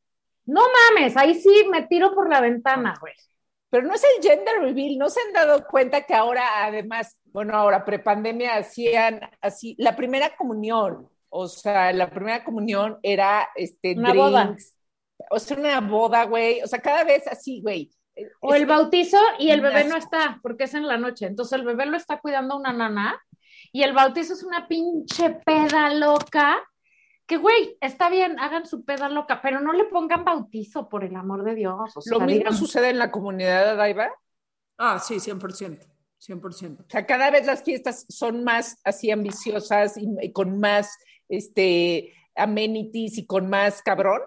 no 0.47 0.61
mames, 0.93 1.17
ahí 1.17 1.35
sí 1.37 1.67
me 1.71 1.87
tiro 1.87 2.15
por 2.15 2.29
la 2.29 2.43
ventana, 2.43 2.95
güey. 3.01 3.15
Pero 3.71 3.87
no 3.87 3.95
es 3.95 4.05
el 4.05 4.23
gender 4.23 4.61
reveal, 4.61 4.99
¿no 4.99 5.09
se 5.09 5.19
han 5.23 5.33
dado 5.33 5.67
cuenta 5.67 6.03
que 6.03 6.13
ahora, 6.15 6.67
además, 6.67 7.19
bueno, 7.35 7.57
ahora 7.57 7.85
prepandemia 7.85 8.55
hacían 8.55 9.21
así, 9.41 9.75
la 9.77 9.97
primera 9.97 10.37
comunión, 10.37 11.11
o 11.29 11.49
sea, 11.49 11.93
la 11.93 12.09
primera 12.09 12.45
comunión 12.45 13.01
era 13.03 13.49
este 13.57 13.95
Una 13.99 14.15
boda. 14.15 14.57
o 15.31 15.39
sea, 15.41 15.57
una 15.57 15.81
boda, 15.81 16.27
güey, 16.27 16.63
o 16.63 16.69
sea, 16.69 16.79
cada 16.79 17.03
vez 17.03 17.27
así, 17.27 17.61
güey. 17.61 17.91
O 18.39 18.55
el 18.55 18.67
bautizo 18.67 19.19
y 19.41 19.51
el 19.51 19.61
bebé 19.61 19.83
no 19.83 19.97
está, 19.97 20.39
porque 20.45 20.65
es 20.65 20.75
en 20.75 20.87
la 20.87 20.97
noche. 20.97 21.27
Entonces 21.27 21.59
el 21.59 21.65
bebé 21.65 21.87
lo 21.87 21.97
está 21.97 22.21
cuidando 22.21 22.57
una 22.57 22.73
nana 22.73 23.21
y 23.73 23.83
el 23.83 23.93
bautizo 23.93 24.35
es 24.35 24.45
una 24.45 24.69
pinche 24.69 25.31
peda 25.31 25.93
loca. 25.93 26.63
Que, 27.27 27.39
güey, 27.39 27.77
está 27.81 28.11
bien, 28.11 28.39
hagan 28.39 28.65
su 28.65 28.85
peda 28.85 29.09
loca, 29.09 29.41
pero 29.43 29.59
no 29.59 29.73
le 29.73 29.87
pongan 29.87 30.25
bautizo, 30.25 30.89
por 30.89 31.03
el 31.03 31.17
amor 31.17 31.43
de 31.43 31.57
Dios. 31.57 31.97
O 31.97 32.01
sea, 32.01 32.17
Lo 32.17 32.25
mismo 32.25 32.53
sucede 32.53 32.91
en 32.91 32.99
la 33.01 33.11
comunidad 33.11 33.71
de 33.71 33.75
Daiva. 33.75 34.13
Ah, 34.79 35.01
sí, 35.01 35.17
100%. 35.19 35.94
100%. 36.27 36.81
O 36.81 36.91
sea, 36.91 37.07
cada 37.07 37.31
vez 37.31 37.47
las 37.47 37.63
fiestas 37.63 38.07
son 38.09 38.45
más 38.45 38.79
así 38.85 39.11
ambiciosas 39.11 39.97
y, 39.97 40.09
y 40.21 40.33
con 40.33 40.59
más 40.59 40.97
este, 41.29 42.13
amenities 42.35 43.19
y 43.19 43.27
con 43.27 43.49
más 43.49 43.83
cabrón. 43.83 44.23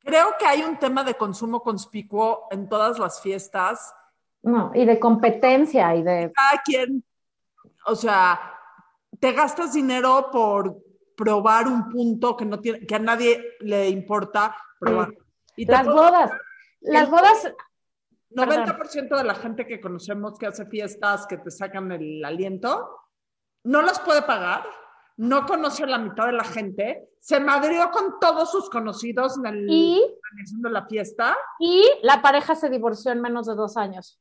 Creo 0.00 0.34
que 0.38 0.46
hay 0.46 0.62
un 0.62 0.78
tema 0.78 1.04
de 1.04 1.14
consumo 1.14 1.62
conspicuo 1.62 2.48
en 2.50 2.68
todas 2.68 2.98
las 2.98 3.20
fiestas. 3.22 3.94
No, 4.42 4.72
y 4.74 4.84
de 4.84 4.98
competencia 4.98 5.94
y 5.94 6.02
de... 6.02 6.32
Cada 6.34 6.62
quien, 6.62 7.04
o 7.86 7.94
sea, 7.94 8.58
te 9.20 9.32
gastas 9.32 9.72
dinero 9.72 10.30
por 10.32 10.76
probar 11.16 11.68
un 11.68 11.88
punto 11.88 12.36
que, 12.36 12.44
no 12.44 12.58
tiene, 12.58 12.84
que 12.84 12.94
a 12.96 12.98
nadie 12.98 13.44
le 13.60 13.88
importa 13.88 14.56
probar. 14.80 15.14
Y 15.54 15.66
Las 15.66 15.86
bodas, 15.86 16.32
las 16.80 17.08
bodas, 17.08 17.52
90% 18.34 19.16
de 19.16 19.24
la 19.24 19.34
gente 19.34 19.66
que 19.66 19.80
conocemos 19.80 20.38
que 20.38 20.46
hace 20.46 20.66
fiestas 20.66 21.26
que 21.26 21.38
te 21.38 21.50
sacan 21.50 21.92
el 21.92 22.24
aliento, 22.24 23.00
no 23.64 23.82
las 23.82 24.00
puede 24.00 24.22
pagar, 24.22 24.64
no 25.16 25.46
conoce 25.46 25.84
a 25.84 25.86
la 25.86 25.98
mitad 25.98 26.26
de 26.26 26.32
la 26.32 26.44
gente, 26.44 27.08
se 27.20 27.38
madrió 27.38 27.90
con 27.90 28.18
todos 28.20 28.50
sus 28.50 28.68
conocidos 28.70 29.38
en 29.38 29.46
el 29.46 29.70
y, 29.70 30.00
organización 30.00 30.62
de 30.62 30.70
la 30.70 30.86
fiesta. 30.86 31.36
y 31.60 31.84
la 32.02 32.20
pareja 32.22 32.54
se 32.54 32.68
divorció 32.68 33.12
en 33.12 33.20
menos 33.20 33.46
de 33.46 33.54
dos 33.54 33.76
años. 33.76 34.18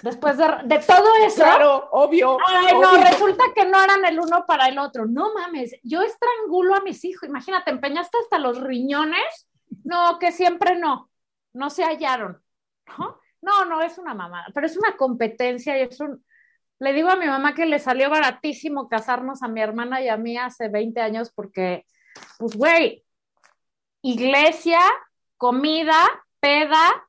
Después 0.00 0.38
de, 0.38 0.46
de 0.64 0.78
todo 0.78 1.06
eso, 1.20 1.42
Claro, 1.42 1.88
obvio. 1.92 2.38
Ay, 2.46 2.74
no, 2.80 2.96
resulta 2.96 3.44
que 3.54 3.66
no 3.66 3.82
eran 3.82 4.04
el 4.06 4.18
uno 4.18 4.46
para 4.46 4.68
el 4.68 4.78
otro. 4.78 5.06
No 5.06 5.34
mames, 5.34 5.76
yo 5.82 6.00
estrangulo 6.00 6.74
a 6.74 6.80
mis 6.80 7.04
hijos. 7.04 7.28
Imagínate, 7.28 7.70
empeñaste 7.70 8.16
hasta 8.18 8.38
los 8.38 8.58
riñones. 8.60 9.48
No, 9.84 10.18
que 10.18 10.32
siempre 10.32 10.76
no. 10.76 11.10
No 11.52 11.68
se 11.68 11.84
hallaron. 11.84 12.42
¿No? 12.98 13.20
No, 13.42 13.64
no, 13.64 13.82
es 13.82 13.98
una 13.98 14.14
mamada, 14.14 14.46
pero 14.54 14.66
es 14.66 14.76
una 14.76 14.96
competencia 14.96 15.76
y 15.78 15.82
es 15.82 16.00
un... 16.00 16.24
Le 16.78 16.92
digo 16.92 17.10
a 17.10 17.16
mi 17.16 17.26
mamá 17.26 17.54
que 17.54 17.66
le 17.66 17.78
salió 17.78 18.08
baratísimo 18.10 18.88
casarnos 18.88 19.42
a 19.42 19.48
mi 19.48 19.60
hermana 19.60 20.00
y 20.00 20.08
a 20.08 20.16
mí 20.16 20.36
hace 20.36 20.68
20 20.68 21.00
años 21.00 21.30
porque, 21.32 21.84
pues, 22.38 22.56
güey, 22.56 23.04
iglesia, 24.02 24.80
comida, 25.36 25.94
peda, 26.40 27.06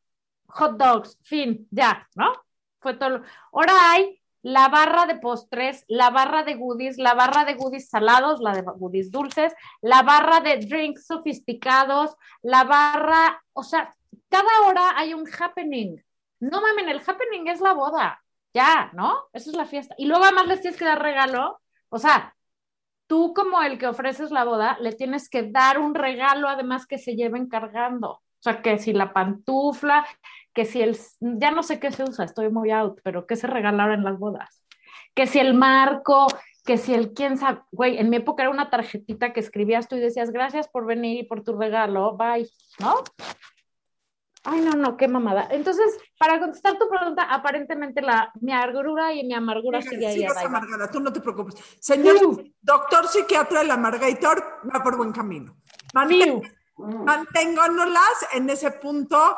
hot 0.48 0.78
dogs, 0.78 1.18
fin, 1.24 1.68
ya, 1.72 2.08
¿no? 2.16 2.34
Fue 2.80 2.96
todo. 2.96 3.10
lo- 3.10 3.24
Ahora 3.52 3.74
hay 3.92 4.20
la 4.44 4.68
barra 4.70 5.06
de 5.06 5.16
postres, 5.16 5.86
la 5.88 6.10
barra 6.10 6.44
de 6.44 6.56
goodies, 6.56 6.98
la 6.98 7.13
barra 7.13 7.46
de 7.46 7.54
goodies 7.56 7.90
salados, 7.90 8.42
la 8.42 8.54
de 8.54 8.62
goodies 8.62 9.10
dulces, 9.10 9.54
la 9.82 10.02
barra 10.04 10.42
de 10.42 10.58
drinks 10.58 11.06
sofisticados, 11.08 12.16
la 12.42 12.63
barra, 12.66 13.42
o 13.54 13.63
sea, 13.63 13.96
cada 14.30 14.62
hora 14.68 14.98
hay 14.98 15.13
un 15.13 15.25
happening. 15.40 15.96
No 16.50 16.62
mamen, 16.62 16.89
el 16.89 17.01
happening 17.05 17.47
es 17.47 17.62
la 17.62 17.73
boda, 17.73 18.21
ya, 18.53 18.91
¿no? 18.93 19.29
Eso 19.31 19.50
es 19.50 19.55
la 19.55 19.65
fiesta. 19.65 19.95
Y 19.97 20.05
luego 20.05 20.25
además 20.25 20.47
les 20.47 20.62
tienes 20.62 20.77
que 20.77 20.85
dar 20.85 21.01
regalo, 21.01 21.62
o 21.89 22.00
sea, 22.00 22.35
tú 23.07 23.33
como 23.33 23.62
el 23.62 23.77
que 23.77 23.88
ofreces 23.88 24.31
la 24.31 24.43
boda, 24.43 24.77
le 24.81 24.91
tienes 24.91 25.29
que 25.29 25.43
dar 25.43 25.79
un 25.79 25.95
regalo 25.95 26.50
además 26.50 26.85
que 26.85 26.97
se 26.97 27.15
lleven 27.15 27.47
cargando. 27.47 28.12
O 28.12 28.41
sea, 28.43 28.62
que 28.62 28.77
si 28.77 28.91
la 28.91 29.13
pantufla, 29.13 30.05
que 30.53 30.65
si 30.65 30.81
el, 30.81 30.97
ya 31.21 31.51
no 31.51 31.63
sé 31.63 31.79
qué 31.79 31.91
se 31.91 32.03
usa, 32.03 32.25
estoy 32.25 32.50
muy 32.50 32.71
out, 32.71 33.00
pero 33.03 33.25
qué 33.25 33.38
se 33.38 33.47
regala 33.47 33.83
ahora 33.83 33.95
en 33.95 34.03
las 34.03 34.19
bodas. 34.19 34.65
Que 35.13 35.27
si 35.27 35.39
el 35.39 35.53
marco, 35.53 36.27
que 36.65 36.77
si 36.77 36.93
el 36.93 37.13
quién 37.13 37.38
sabe, 37.38 37.62
güey, 37.71 37.97
en 37.97 38.09
mi 38.09 38.17
época 38.17 38.43
era 38.43 38.51
una 38.51 38.69
tarjetita 38.69 39.31
que 39.31 39.39
escribías 39.39 39.88
tú 39.88 39.95
y 39.95 40.01
decías 40.01 40.31
gracias 40.31 40.67
por 40.67 40.85
venir 40.85 41.19
y 41.19 41.23
por 41.23 41.43
tu 41.43 41.57
regalo, 41.57 42.17
bye, 42.17 42.50
¿no? 42.79 42.95
Ay, 44.45 44.59
no, 44.59 44.71
no, 44.71 44.97
qué 44.97 45.07
mamada. 45.07 45.47
Entonces, 45.51 45.97
para 46.19 46.39
contestar 46.39 46.77
tu 46.77 46.89
pregunta, 46.89 47.23
aparentemente 47.23 48.01
la, 48.01 48.31
mi 48.41 48.51
amargura 48.51 49.13
y 49.13 49.23
mi 49.23 49.33
amargura 49.33 49.81
sigue 49.81 50.05
ahí. 50.05 50.25
Amargada, 50.25 50.91
tú 50.91 51.00
no 51.00 51.13
te 51.13 51.21
preocupes. 51.21 51.55
Señor 51.79 52.17
doctor 52.62 53.07
psiquiatra, 53.07 53.62
el 53.62 53.71
amargator 53.71 54.43
va 54.73 54.83
por 54.83 54.97
buen 54.97 55.13
camino. 55.13 55.55
Fiu. 56.07 56.41
Manténgonos 56.77 57.88
en 58.33 58.50
ese 58.50 58.71
punto 58.71 59.38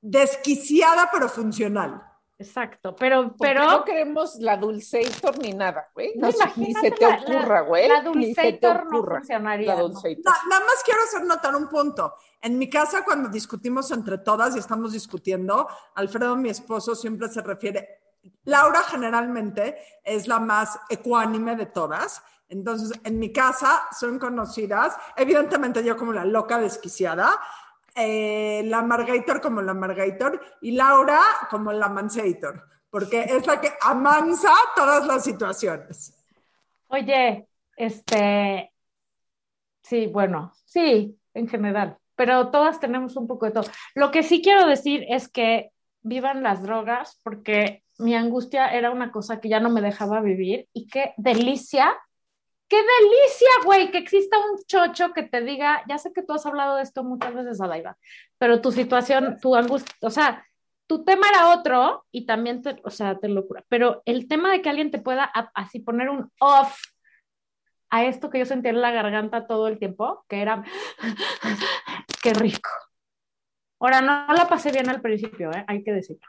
desquiciada 0.00 1.10
pero 1.12 1.28
funcional. 1.28 2.07
Exacto, 2.40 2.94
pero, 2.94 3.34
pero 3.36 3.64
no 3.66 3.84
queremos 3.84 4.36
la 4.36 4.56
dulceator 4.56 5.36
ni 5.40 5.52
nada, 5.52 5.90
güey. 5.92 6.12
No, 6.16 6.28
ni 6.56 6.72
se 6.72 6.92
te 6.92 7.02
la- 7.04 7.16
la- 7.16 7.22
ocurra, 7.22 7.60
güey. 7.62 7.88
la 7.88 7.98
te 7.98 8.08
dulceator 8.08 8.86
no 8.92 9.04
funcionaría, 9.04 9.74
La 9.74 9.80
¿no? 9.80 9.88
dulceator. 9.88 10.32
Nada 10.48 10.64
más 10.64 10.82
quiero 10.84 11.02
hacer 11.02 11.24
notar 11.24 11.56
un 11.56 11.68
punto. 11.68 12.14
En 12.40 12.56
mi 12.56 12.70
casa, 12.70 13.04
cuando 13.04 13.28
discutimos 13.28 13.90
entre 13.90 14.18
todas 14.18 14.54
y 14.54 14.60
estamos 14.60 14.92
discutiendo, 14.92 15.66
Alfredo, 15.96 16.36
mi 16.36 16.48
esposo, 16.50 16.94
siempre 16.94 17.28
se 17.28 17.42
refiere. 17.42 18.02
Laura 18.44 18.82
generalmente 18.84 19.76
es 20.04 20.28
la 20.28 20.38
más 20.38 20.78
ecuánime 20.88 21.56
de 21.56 21.66
todas. 21.66 22.22
Entonces, 22.48 22.98
en 23.04 23.18
mi 23.18 23.32
casa 23.32 23.82
son 23.98 24.18
conocidas, 24.18 24.96
evidentemente 25.16 25.82
yo 25.84 25.96
como 25.96 26.12
la 26.12 26.24
loca 26.24 26.58
desquiciada, 26.58 27.30
eh, 27.98 28.62
la 28.64 28.82
Margator 28.82 29.40
como 29.40 29.62
la 29.62 29.74
Margator 29.74 30.40
y 30.60 30.72
Laura 30.72 31.20
como 31.50 31.72
la 31.72 31.88
Mansator, 31.88 32.64
porque 32.90 33.22
es 33.22 33.46
la 33.46 33.60
que 33.60 33.70
amansa 33.82 34.52
todas 34.76 35.06
las 35.06 35.24
situaciones. 35.24 36.14
Oye, 36.88 37.48
este, 37.76 38.72
sí, 39.82 40.06
bueno, 40.06 40.52
sí, 40.64 41.18
en 41.34 41.48
general, 41.48 41.98
pero 42.16 42.50
todas 42.50 42.80
tenemos 42.80 43.16
un 43.16 43.26
poco 43.26 43.46
de 43.46 43.52
todo. 43.52 43.70
Lo 43.94 44.10
que 44.10 44.22
sí 44.22 44.42
quiero 44.42 44.66
decir 44.66 45.04
es 45.08 45.28
que 45.28 45.70
vivan 46.02 46.42
las 46.42 46.62
drogas 46.62 47.20
porque 47.22 47.82
mi 47.98 48.14
angustia 48.14 48.68
era 48.68 48.90
una 48.90 49.10
cosa 49.10 49.40
que 49.40 49.48
ya 49.48 49.60
no 49.60 49.70
me 49.70 49.80
dejaba 49.80 50.20
vivir 50.20 50.68
y 50.72 50.86
qué 50.86 51.14
delicia, 51.16 51.96
qué 52.68 52.76
delicia, 52.76 53.48
güey, 53.64 53.90
que 53.90 53.98
exista 53.98 54.38
un 54.38 54.62
chocho 54.64 55.12
que 55.12 55.22
te 55.22 55.40
diga, 55.40 55.82
ya 55.88 55.98
sé 55.98 56.12
que 56.12 56.22
tú 56.22 56.34
has 56.34 56.46
hablado 56.46 56.76
de 56.76 56.82
esto 56.82 57.02
muchas 57.02 57.34
veces, 57.34 57.60
Adaiva, 57.60 57.96
pero 58.38 58.60
tu 58.60 58.70
situación, 58.72 59.38
tu 59.40 59.56
angustia, 59.56 59.94
o 60.02 60.10
sea, 60.10 60.46
tu 60.86 61.04
tema 61.04 61.28
era 61.28 61.48
otro 61.50 62.06
y 62.10 62.26
también 62.26 62.62
te, 62.62 62.80
o 62.84 62.90
sea, 62.90 63.18
te 63.18 63.28
locura, 63.28 63.64
pero 63.68 64.02
el 64.04 64.28
tema 64.28 64.50
de 64.50 64.62
que 64.62 64.68
alguien 64.68 64.90
te 64.90 64.98
pueda 64.98 65.24
así 65.54 65.80
poner 65.80 66.10
un 66.10 66.30
off 66.40 66.78
a 67.90 68.04
esto 68.04 68.28
que 68.28 68.38
yo 68.38 68.44
sentía 68.46 68.70
en 68.70 68.82
la 68.82 68.90
garganta 68.90 69.46
todo 69.46 69.68
el 69.68 69.78
tiempo, 69.78 70.24
que 70.28 70.42
era, 70.42 70.62
qué 72.22 72.34
rico. 72.34 72.70
Ahora, 73.80 74.00
no 74.00 74.34
la 74.34 74.48
pasé 74.48 74.72
bien 74.72 74.88
al 74.88 75.00
principio, 75.00 75.52
¿eh? 75.52 75.64
hay 75.66 75.82
que 75.84 75.92
decirlo. 75.92 76.26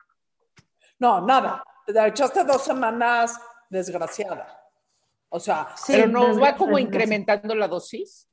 No, 1.00 1.25
nada. 1.25 1.63
Te 1.86 2.08
echaste 2.08 2.43
dos 2.43 2.63
semanas 2.63 3.41
desgraciada. 3.69 4.59
O 5.29 5.39
sea, 5.39 5.67
Sí, 5.77 5.93
Pero 5.93 6.07
no 6.07 6.27
desde- 6.27 6.41
va 6.41 6.55
como 6.55 6.77
incrementando 6.79 7.55
la 7.55 7.67
dosis. 7.67 8.27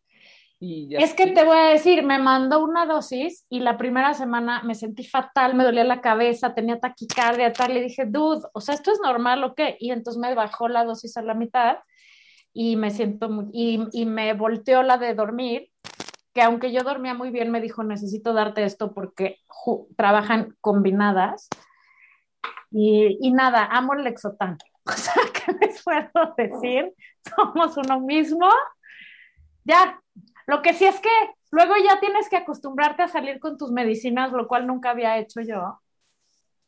Y 0.59 0.89
ya 0.89 0.99
Es 1.01 1.13
que 1.13 1.27
te 1.33 1.45
voy 1.45 1.59
a 1.59 1.65
decir, 1.69 2.03
me 2.03 2.19
mandó 2.19 2.65
una 2.65 2.87
dosis 2.87 3.45
y 3.51 3.61
la 3.61 3.77
primera 3.77 4.15
semana 4.15 4.63
me 4.63 4.75
sentí 4.75 5.05
fatal, 5.05 5.55
me 5.55 5.65
dolía 5.65 5.85
la 5.85 6.01
cabeza, 6.01 6.55
tenía 6.55 6.81
taquicardia, 6.81 7.53
tal. 7.53 7.75
Le 7.75 7.83
dije, 7.83 8.05
dude, 8.07 8.47
o 8.55 8.61
sea, 8.63 8.75
¿esto 8.75 8.91
es 8.91 8.99
normal 9.03 9.45
o 9.45 9.55
qué? 9.55 9.77
Y 9.79 9.91
entonces 9.91 10.19
me 10.19 10.35
bajó 10.35 10.69
la 10.69 10.85
dosis 10.85 11.19
a 11.19 11.23
la 11.23 11.35
mitad 11.35 11.77
y 12.55 12.77
me 12.77 12.91
siento 12.91 13.29
muy, 13.29 13.51
y, 13.53 13.87
y 13.93 14.07
me 14.07 14.33
volteó 14.33 14.83
la 14.83 14.97
de 14.97 15.13
dormir, 15.15 15.69
que 16.33 16.41
aunque 16.41 16.73
yo 16.73 16.83
dormía 16.83 17.13
muy 17.13 17.29
bien, 17.31 17.51
me 17.51 17.61
dijo, 17.61 17.83
necesito 17.85 18.33
darte 18.33 18.65
esto 18.65 18.95
porque 18.95 19.41
trabajan 19.95 20.57
combinadas. 20.63 21.49
Y, 22.71 23.19
y 23.21 23.31
nada, 23.33 23.67
amo 23.67 23.93
el 23.93 24.05
Lexotan. 24.05 24.57
O 24.93 24.93
sea, 24.93 25.15
¿qué 25.33 25.53
les 25.61 25.83
puedo 25.83 26.35
decir? 26.37 26.95
Somos 27.37 27.77
uno 27.77 28.01
mismo. 28.01 28.49
Ya, 29.65 30.01
lo 30.47 30.63
que 30.63 30.75
sí 30.75 30.85
es 30.85 31.01
que 31.01 31.11
luego 31.51 31.75
ya 31.83 31.99
tienes 31.99 32.29
que 32.29 32.37
acostumbrarte 32.37 33.03
a 33.03 33.09
salir 33.09 33.41
con 33.41 33.59
tus 33.59 33.73
medicinas, 33.73 34.33
lo 34.33 34.47
cual 34.47 34.67
nunca 34.67 34.91
había 34.91 35.19
hecho 35.19 35.41
yo. 35.41 35.81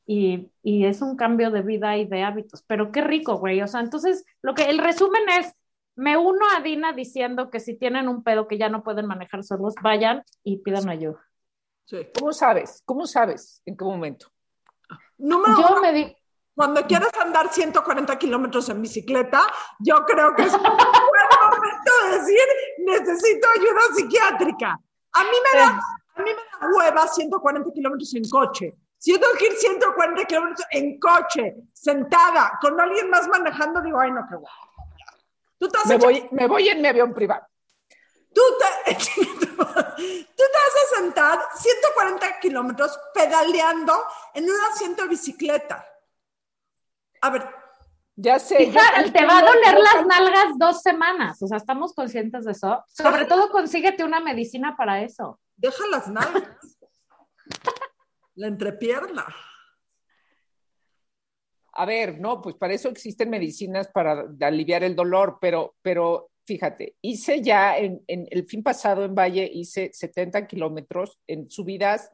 Y, 0.04 0.50
y 0.62 0.87
es 0.87 1.02
un 1.02 1.16
cambio 1.16 1.50
de 1.50 1.62
vida 1.62 1.96
y 1.96 2.06
de 2.06 2.25
hábitos. 2.25 2.64
Pero 2.66 2.90
qué 2.90 3.02
rico, 3.02 3.37
güey. 3.37 3.60
O 3.62 3.68
sea, 3.68 3.80
entonces, 3.80 4.25
lo 4.42 4.54
que 4.54 4.64
el 4.64 4.78
resumen 4.78 5.22
es, 5.38 5.54
me 5.94 6.16
uno 6.16 6.44
a 6.56 6.60
Dina 6.60 6.92
diciendo 6.92 7.50
que 7.50 7.60
si 7.60 7.76
tienen 7.76 8.08
un 8.08 8.22
pedo 8.22 8.48
que 8.48 8.56
ya 8.58 8.68
no 8.68 8.82
pueden 8.82 9.06
manejar 9.06 9.44
solos, 9.44 9.75
vayan 9.82 10.22
y 10.42 10.58
pidan 10.58 10.88
ayuda. 10.88 11.20
sí. 11.84 12.06
¿Cómo 12.18 12.32
sabes? 12.32 12.82
¿Cómo 12.84 13.06
sabes? 13.06 13.62
¿En 13.66 13.76
qué 13.76 13.84
momento? 13.84 14.28
Número 15.18 15.54
Yo 15.60 15.72
uno, 15.72 15.82
me 15.82 15.92
di, 15.92 16.16
cuando 16.59 16.85
quieres 16.88 17.11
andar 17.21 17.53
140 17.53 18.19
kilómetros 18.19 18.69
en 18.69 18.83
bicicleta, 18.83 19.47
yo 19.79 20.05
creo 20.05 20.35
que 20.35 20.43
es 20.43 20.53
un 20.53 20.61
buen 20.61 20.75
momento 20.75 21.93
de 22.03 22.19
decir, 22.19 22.41
necesito 22.79 23.47
ayuda 23.57 23.81
psiquiátrica. 23.95 24.77
A 25.12 25.23
mí 25.23 25.37
me 25.53 25.61
da, 25.61 25.67
a 25.69 26.23
mí 26.23 26.31
me 26.31 26.35
da 26.35 26.69
hueva 26.77 27.07
140 27.07 27.71
kilómetros 27.73 28.12
en 28.17 28.29
coche. 28.29 28.75
Si 28.99 29.12
yo 29.12 29.21
tengo 29.21 29.35
que 29.35 29.47
ir 29.47 29.53
140 29.53 30.25
kilómetros 30.25 30.67
en 30.73 30.99
coche, 30.99 31.55
sentada, 31.73 32.59
con 32.61 32.81
alguien 32.81 33.09
más 33.09 33.29
manejando, 33.29 33.81
digo, 33.81 34.00
ay, 34.00 34.11
no, 34.11 34.27
qué 34.29 34.35
guay. 34.35 34.55
Tú 35.61 35.69
te 35.69 35.79
has 35.79 35.87
Me 35.87 35.95
hecho- 35.95 36.07
voy, 36.07 36.29
me 36.33 36.49
voy 36.49 36.69
en 36.71 36.83
mi 36.83 36.88
avión 36.88 37.15
privado. 37.15 37.47
Tú 38.35 38.43
te, 38.59 38.95
tú 38.97 39.23
te 39.47 39.57
vas 39.57 40.75
a 40.93 40.97
sentar 40.97 41.38
140 41.55 42.41
kilómetros 42.41 42.99
pedaleando 43.15 43.95
en 44.35 44.43
un 44.50 44.61
asiento 44.73 45.03
de 45.03 45.09
bicicleta. 45.11 45.87
A 47.20 47.30
ver, 47.30 47.42
Ya 48.16 48.38
sé. 48.40 48.56
Te 49.12 49.25
va 49.25 49.38
a 49.38 49.42
doler 49.42 49.78
las 49.78 50.06
nalgas 50.06 50.58
dos 50.58 50.82
semanas. 50.82 51.40
O 51.40 51.46
sea, 51.46 51.56
estamos 51.56 51.94
conscientes 51.94 52.44
de 52.44 52.52
eso. 52.52 52.84
Sobre 52.88 53.26
todo, 53.26 53.50
consíguete 53.50 54.02
una 54.02 54.20
medicina 54.20 54.76
para 54.76 55.02
eso. 55.02 55.38
deja 55.56 55.87
las 55.88 56.08
nalgas. 56.08 56.78
La 58.34 58.48
entrepierna. 58.48 59.25
A 61.72 61.87
ver, 61.87 62.20
no, 62.20 62.42
pues 62.42 62.56
para 62.56 62.75
eso 62.75 62.88
existen 62.88 63.30
medicinas 63.30 63.87
para 63.88 64.26
aliviar 64.40 64.82
el 64.82 64.96
dolor, 64.96 65.38
pero, 65.40 65.76
pero 65.80 66.30
fíjate, 66.44 66.96
hice 67.00 67.40
ya 67.40 67.78
en, 67.78 68.02
en 68.08 68.26
el 68.30 68.46
fin 68.46 68.64
pasado 68.64 69.04
en 69.04 69.14
Valle, 69.14 69.48
hice 69.52 69.90
70 69.92 70.44
kilómetros 70.48 71.20
en 71.28 71.48
subidas 71.48 72.10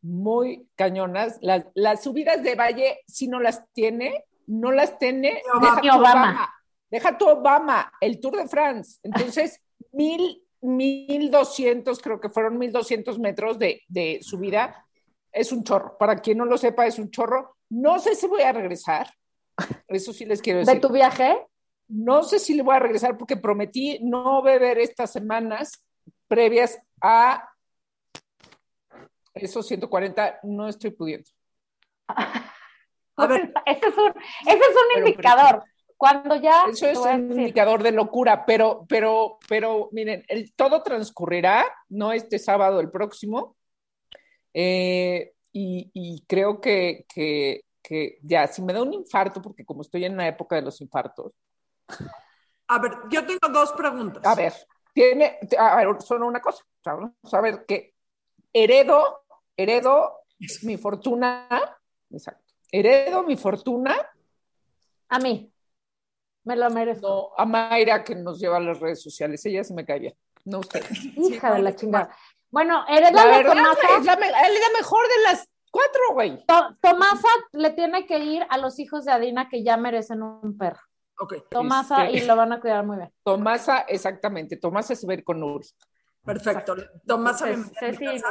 muy 0.00 0.68
cañonas. 0.74 1.38
Las, 1.42 1.66
las 1.74 2.02
subidas 2.02 2.42
de 2.42 2.54
Valle, 2.54 3.00
si 3.06 3.28
no 3.28 3.40
las 3.40 3.62
tiene, 3.72 4.24
no 4.48 4.72
las 4.72 4.98
tiene. 4.98 5.42
Obama. 5.54 5.68
Deja 5.70 5.80
tu 5.80 5.88
Obama. 5.88 6.10
Obama. 6.10 6.54
Deja 6.90 7.18
tu 7.18 7.28
Obama, 7.28 7.92
el 8.00 8.20
Tour 8.20 8.36
de 8.36 8.48
France. 8.48 8.98
Entonces, 9.02 9.60
mil, 9.92 10.42
mil 10.60 11.30
doscientos, 11.30 12.00
creo 12.00 12.20
que 12.20 12.30
fueron 12.30 12.58
mil 12.58 12.72
doscientos 12.72 13.18
metros 13.18 13.58
de, 13.58 13.82
de 13.88 14.20
subida. 14.22 14.84
Es 15.30 15.52
un 15.52 15.62
chorro. 15.62 15.96
Para 15.98 16.16
quien 16.16 16.38
no 16.38 16.46
lo 16.46 16.56
sepa, 16.56 16.86
es 16.86 16.98
un 16.98 17.10
chorro. 17.10 17.56
No 17.68 17.98
sé 17.98 18.14
si 18.14 18.26
voy 18.26 18.42
a 18.42 18.52
regresar. 18.52 19.10
Eso 19.86 20.12
sí 20.12 20.24
les 20.24 20.40
quiero 20.40 20.60
decir. 20.60 20.74
¿De 20.74 20.80
tu 20.80 20.92
viaje? 20.92 21.46
No 21.88 22.22
sé 22.22 22.38
si 22.38 22.54
le 22.54 22.62
voy 22.62 22.76
a 22.76 22.80
regresar 22.80 23.16
porque 23.18 23.36
prometí 23.36 23.98
no 24.02 24.42
beber 24.42 24.78
estas 24.78 25.12
semanas 25.12 25.84
previas 26.26 26.78
a 27.00 27.50
esos 29.34 29.66
140. 29.66 30.40
No 30.44 30.68
estoy 30.68 30.90
pudiendo. 30.90 31.28
A 33.18 33.26
ver. 33.26 33.52
ese 33.66 33.86
es 33.86 33.96
un, 33.96 34.12
ese 34.46 34.58
es 34.58 34.68
un 34.68 34.94
Pero, 34.94 35.08
indicador. 35.08 35.64
Cuando 35.96 36.36
ya. 36.36 36.64
Eso 36.70 36.86
es 36.86 36.98
un 36.98 37.28
decir, 37.28 37.40
indicador 37.40 37.82
de 37.82 37.92
locura, 37.92 38.46
pero, 38.46 38.86
pero, 38.88 39.38
pero 39.48 39.88
miren, 39.92 40.24
el, 40.28 40.54
todo 40.54 40.82
transcurrirá, 40.82 41.66
no 41.88 42.12
este 42.12 42.38
sábado, 42.38 42.80
el 42.80 42.90
próximo. 42.90 43.56
Eh, 44.54 45.34
y, 45.52 45.90
y 45.92 46.24
creo 46.26 46.60
que, 46.60 47.04
que, 47.12 47.64
que 47.82 48.18
ya, 48.22 48.46
si 48.46 48.62
me 48.62 48.72
da 48.72 48.82
un 48.82 48.94
infarto, 48.94 49.42
porque 49.42 49.64
como 49.64 49.82
estoy 49.82 50.04
en 50.04 50.16
la 50.16 50.28
época 50.28 50.56
de 50.56 50.62
los 50.62 50.80
infartos, 50.80 51.32
A 52.68 52.78
ver, 52.78 52.92
yo 53.10 53.26
tengo 53.26 53.48
dos 53.50 53.72
preguntas. 53.72 54.24
A 54.24 54.34
ver, 54.34 54.52
tiene, 54.92 55.38
a 55.58 55.76
ver, 55.76 56.02
solo 56.02 56.26
una 56.26 56.40
cosa. 56.40 56.64
Vamos 56.84 57.12
a 57.32 57.40
ver 57.40 57.64
que 57.66 57.94
heredo, 58.52 59.24
heredo 59.56 60.20
mi 60.62 60.76
fortuna, 60.76 61.48
exacto, 62.10 62.47
heredo 62.70 63.22
mi 63.22 63.36
fortuna, 63.36 63.96
A 65.08 65.18
mí. 65.18 65.52
Me 66.44 66.56
lo 66.56 66.70
merezco. 66.70 67.06
no 67.06 67.30
a 67.36 67.44
Mayra 67.44 68.02
que 68.04 68.14
nos 68.14 68.38
lleva 68.40 68.56
a 68.56 68.60
las 68.60 68.78
redes 68.80 69.02
sociales, 69.02 69.44
ella 69.46 69.62
se 69.64 69.74
me 69.74 69.84
cae 69.84 69.98
bien, 69.98 70.14
no 70.44 70.60
usted. 70.60 70.82
Hija 71.16 71.54
de 71.54 71.62
la 71.62 71.74
chingada. 71.74 72.06
no. 72.08 72.14
Bueno, 72.50 72.82
La 72.88 72.96
heredale 72.96 73.36
verdad 73.42 73.52
Tomasa. 73.54 73.98
es 73.98 74.04
la, 74.06 74.16
me- 74.16 74.26
es 74.28 74.32
la 74.32 74.78
mejor 74.78 75.02
de 75.06 75.22
las 75.24 75.48
cuatro, 75.70 76.00
güey. 76.14 76.46
To- 76.46 76.76
Tomasa 76.80 77.28
le 77.52 77.70
tiene 77.70 78.06
que 78.06 78.18
ir 78.20 78.46
a 78.48 78.56
los 78.56 78.78
hijos 78.78 79.04
de 79.04 79.12
Adina 79.12 79.48
que 79.50 79.62
ya 79.62 79.76
merecen 79.76 80.22
un 80.22 80.56
perro. 80.56 80.80
Ok, 81.20 81.34
Tomasa 81.50 82.06
Este- 82.06 82.18
y 82.18 82.26
lo 82.26 82.36
van 82.36 82.52
a 82.52 82.60
cuidar 82.60 82.86
muy 82.86 82.96
bien. 82.96 83.12
Tomasa, 83.22 83.80
exactamente, 83.80 84.56
Tomasa 84.56 84.94
se 84.94 85.06
va 85.06 85.12
a 85.12 85.16
ir 85.16 85.24
con 85.24 85.42
Uri. 85.42 85.66
perfecto. 86.24 86.74
Tomás, 87.06 87.42
Entonces, 87.42 88.22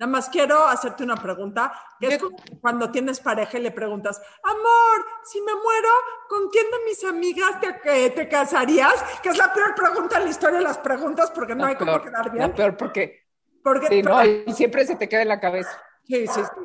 Nada 0.00 0.12
más 0.12 0.30
quiero 0.30 0.66
hacerte 0.66 1.04
una 1.04 1.14
pregunta, 1.16 1.70
que 2.00 2.06
es 2.06 2.18
como 2.22 2.34
cuando 2.62 2.90
tienes 2.90 3.20
pareja 3.20 3.58
y 3.58 3.60
le 3.60 3.70
preguntas, 3.70 4.18
amor, 4.42 5.06
si 5.24 5.42
me 5.42 5.52
muero, 5.54 5.88
¿con 6.26 6.48
quién 6.48 6.64
de 6.70 6.78
mis 6.86 7.04
amigas 7.04 7.60
te, 7.60 8.08
te 8.08 8.26
casarías? 8.26 8.94
Que 9.22 9.28
es 9.28 9.36
la 9.36 9.52
peor 9.52 9.74
pregunta 9.74 10.16
en 10.16 10.24
la 10.24 10.30
historia 10.30 10.56
de 10.56 10.64
las 10.64 10.78
preguntas 10.78 11.30
porque 11.30 11.54
no 11.54 11.64
La 11.64 11.68
hay 11.68 11.76
cómo 11.76 11.92
peor, 11.92 12.02
quedar 12.04 12.26
la 12.28 12.32
bien. 12.32 12.54
peor 12.54 12.76
porque, 12.78 13.26
Porque, 13.62 13.88
sí, 13.88 14.02
no, 14.02 14.24
y 14.24 14.50
siempre 14.54 14.86
se 14.86 14.96
te 14.96 15.06
queda 15.06 15.20
en 15.20 15.28
la 15.28 15.38
cabeza. 15.38 15.70
sí, 16.04 16.26
sí, 16.26 16.40
sí. 16.42 16.62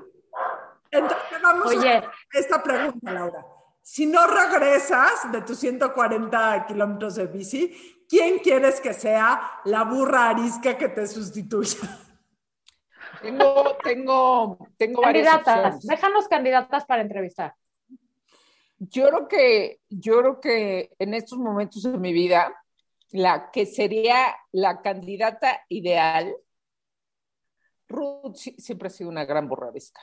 Entonces 0.91 1.41
vamos 1.43 1.65
Oye. 1.67 1.89
a 1.89 2.12
esta 2.32 2.63
pregunta, 2.63 3.12
Laura. 3.12 3.45
Si 3.82 4.06
no 4.06 4.26
regresas 4.28 5.30
de 5.30 5.41
tus 5.41 5.60
140 5.60 6.65
kilómetros 6.67 7.15
de 7.15 7.28
bici, 7.28 8.06
¿quién 8.08 8.39
quieres 8.39 8.80
que 8.80 8.93
sea 8.93 9.60
la 9.65 9.84
burra 9.84 10.30
arisca 10.30 10.78
que 10.78 10.88
te 10.88 11.06
sustituya? 11.06 11.80
Tengo, 13.21 13.78
tengo, 13.84 14.58
tengo 14.78 15.01
varias 15.01 15.28
Candidatas. 15.28 15.75
opciones. 15.75 15.88
Déjanos 15.88 16.28
candidatas 16.28 16.86
para 16.86 17.01
entrevistar. 17.01 17.56
Yo 18.78 19.08
creo 19.08 19.28
que, 19.28 19.80
yo 19.89 20.19
creo 20.19 20.39
que 20.39 20.91
en 20.99 21.13
estos 21.13 21.39
momentos 21.39 21.84
de 21.84 21.97
mi 21.97 22.13
vida, 22.13 22.54
la 23.12 23.49
que 23.51 23.65
sería 23.65 24.36
la 24.51 24.82
candidata 24.82 25.62
ideal, 25.69 26.36
Ruth 27.88 28.36
siempre 28.58 28.88
ha 28.88 28.91
sido 28.91 29.10
una 29.10 29.25
gran 29.25 29.47
borraresca. 29.47 30.01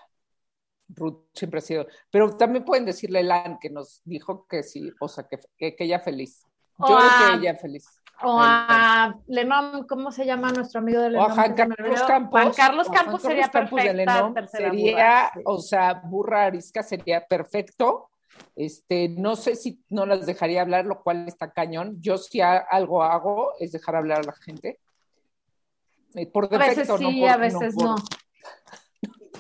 Ruth 0.89 1.27
siempre 1.35 1.59
ha 1.59 1.63
sido, 1.63 1.87
pero 2.11 2.37
también 2.37 2.65
pueden 2.65 2.85
decirle 2.85 3.23
Lan 3.23 3.59
que 3.59 3.71
nos 3.71 4.03
dijo 4.05 4.47
que 4.47 4.63
sí, 4.63 4.91
o 5.01 5.09
sea, 5.09 5.27
que, 5.29 5.39
que, 5.57 5.75
que 5.77 5.85
ella 5.85 6.01
feliz. 6.01 6.47
Yo 6.79 6.97
creo 6.97 7.41
que 7.41 7.47
ella 7.47 7.59
feliz. 7.59 8.02
O 8.25 8.39
a 8.41 9.15
Lenom, 9.27 9.87
¿cómo 9.87 10.11
se 10.13 10.25
llama 10.27 10.51
nuestro 10.53 10.81
amigo 10.81 11.01
de 11.01 11.07
O 11.07 11.11
Lenom? 11.11 11.31
a 11.31 11.35
Juan 11.35 11.55
Carlos. 11.55 12.03
Campos. 12.07 12.31
Juan 12.41 12.53
Carlos 12.55 12.87
o 12.87 12.91
Juan 12.91 13.05
Campos 13.05 13.23
sería 13.23 13.49
Campos 13.49 13.81
perfecta 13.83 14.47
sería, 14.49 14.93
burra, 14.93 15.31
sí. 15.35 15.41
o 15.45 15.59
sea, 15.59 15.95
burra 16.05 16.45
arisca 16.45 16.83
sería 16.83 17.27
perfecto. 17.27 18.09
Este, 18.57 19.09
no 19.09 19.37
sé 19.37 19.55
si 19.57 19.83
no 19.91 20.07
las 20.07 20.25
dejaría 20.27 20.63
hablar, 20.63 20.85
lo 20.87 21.03
cual 21.03 21.29
está 21.29 21.53
cañón. 21.53 21.97
Yo 22.01 22.17
si 22.19 22.41
a- 22.41 22.57
algo 22.59 23.03
hago 23.03 23.53
es 23.59 23.73
dejar 23.73 23.97
hablar 23.97 24.21
a 24.21 24.25
la 24.25 24.33
gente. 24.33 24.79
Eh, 26.15 26.27
Por 26.27 26.45
A 26.55 26.59
veces 26.59 26.77
defecto, 26.89 26.99
sí, 26.99 27.05
no 27.05 27.21
por- 27.27 27.31
a 27.31 27.37
veces 27.37 27.75
por- 27.75 27.85
no. 27.85 27.95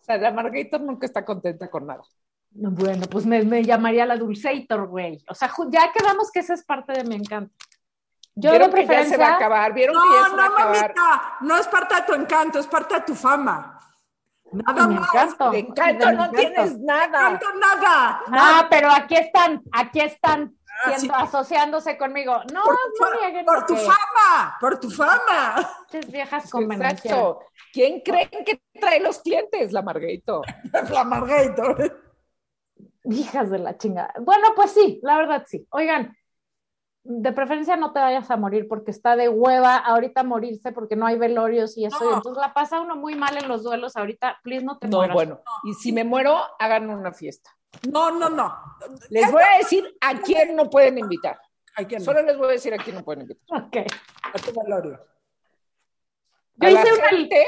O 0.00 0.04
sea, 0.06 0.18
la 0.18 0.30
Margarita 0.30 0.78
nunca 0.78 1.04
está 1.06 1.24
contenta 1.24 1.68
con 1.68 1.86
nada. 1.86 2.02
No, 2.58 2.70
Bueno, 2.70 3.06
pues 3.10 3.26
me, 3.26 3.42
me 3.44 3.62
llamaría 3.62 4.06
la 4.06 4.16
Dulceator, 4.16 4.86
güey. 4.86 5.22
O 5.28 5.34
sea, 5.34 5.50
ya 5.68 5.92
quedamos 5.92 6.30
que 6.30 6.40
esa 6.40 6.54
es 6.54 6.64
parte 6.64 6.92
de 6.92 7.04
mi 7.04 7.16
encanto. 7.16 7.52
Yo 8.34 8.50
de 8.52 8.58
Vieron 8.58 8.74
que 8.74 8.86
ya 8.86 9.04
se 9.06 9.16
va 9.16 9.28
a 9.28 9.36
acabar, 9.36 9.72
vieron 9.72 9.94
que 9.96 10.14
ya 10.14 10.22
No, 10.22 10.30
se 10.30 10.36
va 10.36 10.44
a 10.44 10.48
no, 10.48 10.54
acabar. 10.54 10.76
mamita, 10.94 11.36
no 11.40 11.56
es 11.56 11.66
parte 11.68 11.94
de 11.94 12.02
tu 12.02 12.14
encanto, 12.14 12.58
es 12.58 12.66
parte 12.66 12.94
de 12.96 13.00
tu 13.02 13.14
fama. 13.14 13.80
Nada 14.52 14.86
más. 14.86 15.08
encanto. 15.08 15.50
De 15.50 15.58
encanto 15.58 16.04
no 16.06 16.12
encanto. 16.12 16.36
tienes 16.36 16.78
nada. 16.80 17.18
Encanto 17.30 17.46
nada. 17.58 18.20
Ah, 18.30 18.66
pero 18.70 18.90
aquí 18.90 19.16
están, 19.16 19.62
aquí 19.72 20.00
están 20.00 20.54
Ah, 20.84 20.90
siendo, 20.98 21.14
sí. 21.18 21.20
asociándose 21.24 21.96
conmigo. 21.96 22.34
No, 22.52 22.62
Por 22.62 22.76
tu, 22.76 23.04
no 23.04 23.06
fa- 23.08 23.44
por 23.46 23.66
tu 23.66 23.74
que- 23.74 23.80
fama, 23.80 24.56
por 24.60 24.78
tu 24.80 24.90
fama. 24.90 25.70
Pinches 25.90 26.12
viejas 26.12 26.50
convenencieras. 26.50 27.04
Exacto. 27.04 27.38
¿Quién 27.72 28.00
creen 28.02 28.28
que 28.44 28.60
trae 28.78 29.00
los 29.00 29.18
clientes? 29.20 29.72
La 29.72 29.80
Margarito. 29.80 30.42
La 30.90 31.04
Margarita. 31.04 31.62
Hijas 33.10 33.50
de 33.50 33.58
la 33.58 33.76
chingada. 33.76 34.12
Bueno, 34.20 34.48
pues 34.54 34.72
sí, 34.72 35.00
la 35.02 35.16
verdad 35.16 35.44
sí. 35.46 35.66
Oigan, 35.70 36.16
de 37.04 37.32
preferencia 37.32 37.76
no 37.76 37.92
te 37.92 38.00
vayas 38.00 38.28
a 38.30 38.36
morir 38.36 38.66
porque 38.68 38.90
está 38.90 39.14
de 39.14 39.28
hueva 39.28 39.76
ahorita 39.76 40.24
morirse 40.24 40.72
porque 40.72 40.96
no 40.96 41.06
hay 41.06 41.16
velorios 41.16 41.76
y 41.78 41.84
eso. 41.84 41.98
y 42.02 42.08
No. 42.08 42.16
entonces 42.16 42.40
la 42.42 42.52
pasa 42.52 42.80
uno 42.80 42.96
muy 42.96 43.14
mal 43.14 43.36
en 43.36 43.46
los 43.48 43.62
duelos 43.62 43.96
ahorita. 43.96 44.40
Please 44.42 44.64
no 44.64 44.78
te 44.78 44.88
No, 44.88 44.98
mueras. 44.98 45.14
bueno. 45.14 45.40
Y 45.64 45.74
si 45.74 45.92
me 45.92 46.02
muero, 46.04 46.36
hagan 46.58 46.90
una 46.90 47.12
fiesta. 47.12 47.50
No, 47.92 48.10
no, 48.10 48.28
no. 48.28 48.56
Les 49.10 49.30
voy 49.30 49.42
a 49.42 49.58
decir 49.58 49.84
a 50.00 50.18
quién 50.20 50.56
no 50.56 50.68
pueden 50.68 50.98
invitar. 50.98 51.38
Que 51.88 51.98
no. 51.98 52.04
Solo 52.04 52.22
les 52.22 52.36
voy 52.38 52.48
a 52.48 52.52
decir 52.52 52.72
a 52.74 52.78
quién 52.78 52.96
no 52.96 53.04
pueden 53.04 53.22
invitar. 53.22 53.62
Ok. 53.62 53.76
A 54.22 54.38
tu 54.38 54.60
velorio. 54.60 54.98
Yo 56.56 56.68
A 56.68 56.70
hice, 56.70 56.92
una, 56.94 57.08
gente, 57.10 57.46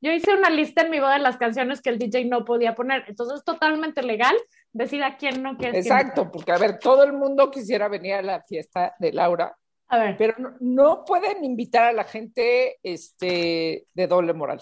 yo 0.00 0.12
hice 0.12 0.32
una 0.32 0.48
lista 0.48 0.82
en 0.82 0.90
mi 0.90 1.00
boda 1.00 1.14
de 1.14 1.18
las 1.18 1.36
canciones 1.36 1.82
que 1.82 1.90
el 1.90 1.98
DJ 1.98 2.26
no 2.26 2.44
podía 2.44 2.74
poner. 2.76 3.04
Entonces 3.08 3.38
es 3.40 3.44
totalmente 3.44 4.02
legal 4.02 4.36
decir 4.74 5.02
a 5.02 5.16
quién 5.16 5.42
no 5.42 5.56
quieres. 5.56 5.72
que 5.72 5.88
exacto, 5.88 6.30
porque 6.30 6.52
a 6.52 6.58
ver, 6.58 6.78
todo 6.78 7.04
el 7.04 7.14
mundo 7.14 7.50
quisiera 7.50 7.88
venir 7.88 8.14
a 8.14 8.22
la 8.22 8.42
fiesta 8.42 8.94
de 8.98 9.12
Laura. 9.12 9.56
A 9.88 9.98
ver, 9.98 10.16
pero 10.18 10.34
no, 10.38 10.56
no 10.60 11.04
pueden 11.04 11.44
invitar 11.44 11.84
a 11.84 11.92
la 11.92 12.04
gente 12.04 12.78
este, 12.82 13.86
de 13.94 14.06
doble 14.06 14.34
moral. 14.34 14.60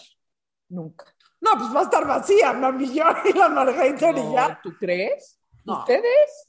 Nunca. 0.68 1.07
No, 1.40 1.51
pues 1.59 1.75
va 1.75 1.81
a 1.81 1.85
estar 1.85 2.07
vacía, 2.07 2.53
mami, 2.53 2.94
yo 2.94 3.05
y 3.25 3.37
la 3.37 3.48
Margarita 3.48 4.11
y 4.11 4.14
No, 4.14 4.35
ya. 4.35 4.61
¿Tú 4.62 4.77
crees? 4.79 5.40
No. 5.64 5.81
¿Ustedes? 5.81 6.48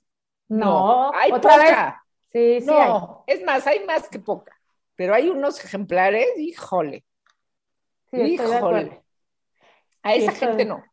no. 0.49 1.11
Hay 1.15 1.31
otra 1.31 1.57
vez. 1.57 1.69
poca. 1.69 2.05
Sí, 2.31 2.61
sí. 2.61 2.69
hay. 2.69 2.91
es 3.27 3.43
más, 3.43 3.65
hay 3.65 3.85
más 3.85 4.09
que 4.09 4.19
poca. 4.19 4.55
Pero 4.95 5.15
hay 5.15 5.29
unos 5.29 5.63
ejemplares, 5.63 6.27
híjole, 6.37 7.03
Sí, 8.11 8.21
híjole. 8.21 9.01
A 10.03 10.13
esa 10.13 10.31
gente 10.33 10.65
no. 10.65 10.83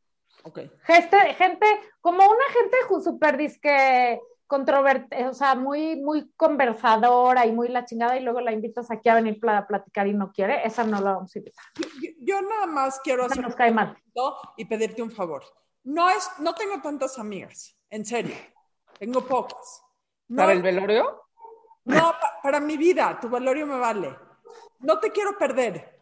Ok. 0.44 0.60
Gente, 0.84 1.16
gente, 1.34 1.66
como 2.00 2.18
una 2.24 2.44
gente 2.52 2.76
súper 3.02 3.36
disque 3.36 4.20
controvertida, 4.46 5.30
o 5.30 5.34
sea, 5.34 5.54
muy, 5.54 5.96
muy 5.96 6.32
conversadora 6.36 7.46
y 7.46 7.52
muy 7.52 7.68
la 7.68 7.84
chingada, 7.84 8.16
y 8.18 8.22
luego 8.24 8.40
la 8.40 8.50
invitas 8.52 8.90
aquí 8.90 9.08
a 9.08 9.14
venir 9.14 9.38
a 9.48 9.66
platicar 9.66 10.08
y 10.08 10.12
no 10.12 10.32
quiere, 10.32 10.66
esa 10.66 10.82
no 10.82 11.00
la 11.00 11.12
vamos 11.14 11.34
a 11.34 11.38
invitar. 11.38 11.64
Yo, 11.76 12.08
yo 12.20 12.42
nada 12.42 12.66
más 12.66 12.98
quiero 13.00 13.24
hacer 13.24 13.42
nos 13.42 13.52
un 13.52 13.56
cae 13.58 13.70
mal. 13.70 13.96
punto 14.02 14.36
y 14.56 14.64
pedirte 14.64 15.02
un 15.02 15.10
favor. 15.12 15.44
No, 15.84 16.10
es, 16.10 16.28
no 16.40 16.54
tengo 16.54 16.80
tantas 16.82 17.18
amigas. 17.18 17.76
En 17.90 18.04
serio. 18.04 18.34
Tengo 18.98 19.20
pocas. 19.24 19.82
No, 20.28 20.42
¿Para 20.42 20.52
el 20.52 20.62
velorio? 20.62 21.22
no, 21.84 22.12
pa- 22.20 22.40
para 22.42 22.60
mi 22.60 22.76
vida. 22.76 23.18
Tu 23.20 23.28
velorio 23.28 23.66
me 23.66 23.78
vale. 23.78 24.14
No 24.80 24.98
te 24.98 25.10
quiero 25.12 25.38
perder. 25.38 25.99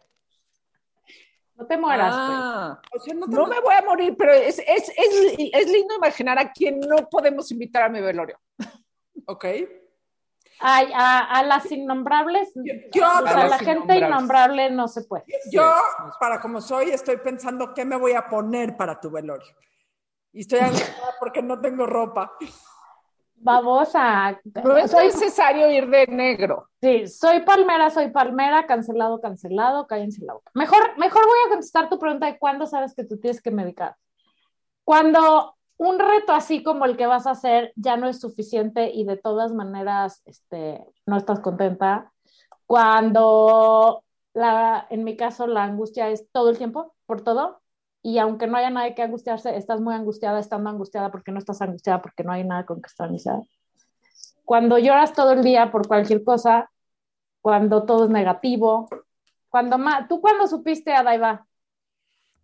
No 1.59 1.67
te 1.67 1.77
mueras. 1.77 2.13
Ah, 2.17 2.81
O 2.95 2.99
sea, 2.99 3.13
no 3.13 3.25
te 3.25 3.35
no 3.35 3.45
me 3.47 3.59
voy 3.59 3.75
a 3.75 3.81
morir, 3.81 4.15
pero 4.17 4.31
es, 4.33 4.59
es, 4.59 4.89
es, 4.89 5.35
es 5.53 5.69
lindo 5.71 5.95
imaginar 5.95 6.39
a 6.39 6.51
quien 6.51 6.79
no 6.79 7.07
podemos 7.09 7.51
invitar 7.51 7.83
a 7.83 7.89
mi 7.89 7.99
velorio. 8.01 8.39
Ok. 9.25 9.45
Ay, 10.61 10.91
a, 10.93 11.19
a 11.19 11.43
las 11.43 11.71
innombrables, 11.71 12.49
yo- 12.55 12.73
o 12.73 13.27
sea, 13.27 13.41
A 13.43 13.47
la 13.47 13.59
gente 13.59 13.95
innombrable 13.97 14.69
no 14.71 14.87
se 14.87 15.03
puede. 15.03 15.23
Yo, 15.51 15.63
para 16.19 16.39
como 16.41 16.59
soy, 16.61 16.89
estoy 16.91 17.17
pensando 17.17 17.73
qué 17.73 17.85
me 17.85 17.95
voy 17.97 18.13
a 18.13 18.27
poner 18.27 18.75
para 18.75 18.99
tu 18.99 19.09
velorio. 19.11 19.53
Y 20.31 20.41
estoy 20.41 20.59
angustiada 20.59 21.15
porque 21.19 21.41
no 21.41 21.59
tengo 21.59 21.85
ropa. 21.85 22.33
Babosa. 23.41 24.39
No 24.63 24.77
es 24.77 24.91
soy, 24.91 25.07
necesario 25.07 25.71
ir 25.71 25.89
de 25.89 26.07
negro. 26.07 26.67
sí, 26.81 27.07
soy 27.07 27.41
palmera, 27.41 27.89
soy 27.89 28.09
palmera, 28.09 28.65
cancelado, 28.65 29.19
cancelado, 29.21 29.87
cállense 29.87 30.23
la 30.23 30.33
boca. 30.33 30.51
Mejor, 30.53 30.97
mejor 30.97 31.25
voy 31.25 31.37
a 31.45 31.49
contestar 31.49 31.89
tu 31.89 31.97
pregunta 31.97 32.25
de 32.25 32.37
cuándo 32.37 32.65
sabes 32.65 32.93
que 32.93 33.05
tú 33.05 33.17
tienes 33.17 33.41
que 33.41 33.51
medicar. 33.51 33.95
Cuando 34.83 35.55
un 35.77 35.97
reto 35.97 36.33
así 36.33 36.61
como 36.61 36.85
el 36.85 36.97
que 36.97 37.07
vas 37.07 37.25
a 37.25 37.31
hacer 37.31 37.71
ya 37.75 37.95
no 37.95 38.09
es 38.09 38.19
suficiente 38.19 38.91
y 38.93 39.05
de 39.05 39.15
todas 39.15 39.53
maneras 39.53 40.21
este, 40.25 40.85
no 41.05 41.17
estás 41.17 41.39
contenta. 41.39 42.11
Cuando, 42.65 44.03
la, 44.33 44.85
en 44.89 45.03
mi 45.03 45.15
caso, 45.15 45.47
la 45.47 45.63
angustia 45.63 46.09
es 46.09 46.29
todo 46.31 46.49
el 46.49 46.57
tiempo, 46.57 46.93
por 47.05 47.21
todo. 47.21 47.61
Y 48.01 48.17
aunque 48.17 48.47
no 48.47 48.57
haya 48.57 48.69
nada 48.69 48.93
que 48.95 49.01
angustiarse, 49.01 49.55
estás 49.55 49.81
muy 49.81 49.93
angustiada 49.93 50.39
estando 50.39 50.69
angustiada 50.69 51.11
porque 51.11 51.31
no 51.31 51.39
estás 51.39 51.61
angustiada 51.61 52.01
porque 52.01 52.23
no 52.23 52.31
hay 52.31 52.43
nada 52.43 52.65
con 52.65 52.81
que 52.81 52.87
estar 52.87 53.07
angustiada. 53.07 53.41
Cuando 54.45 54.77
lloras 54.77 55.13
todo 55.13 55.33
el 55.33 55.43
día 55.43 55.71
por 55.71 55.87
cualquier 55.87 56.23
cosa, 56.23 56.71
cuando 57.41 57.83
todo 57.83 58.05
es 58.05 58.09
negativo, 58.09 58.89
cuando 59.49 59.77
más, 59.77 60.07
¿tú 60.07 60.21
cuándo 60.21 60.47
supiste, 60.47 60.93
Adaiva? 60.93 61.45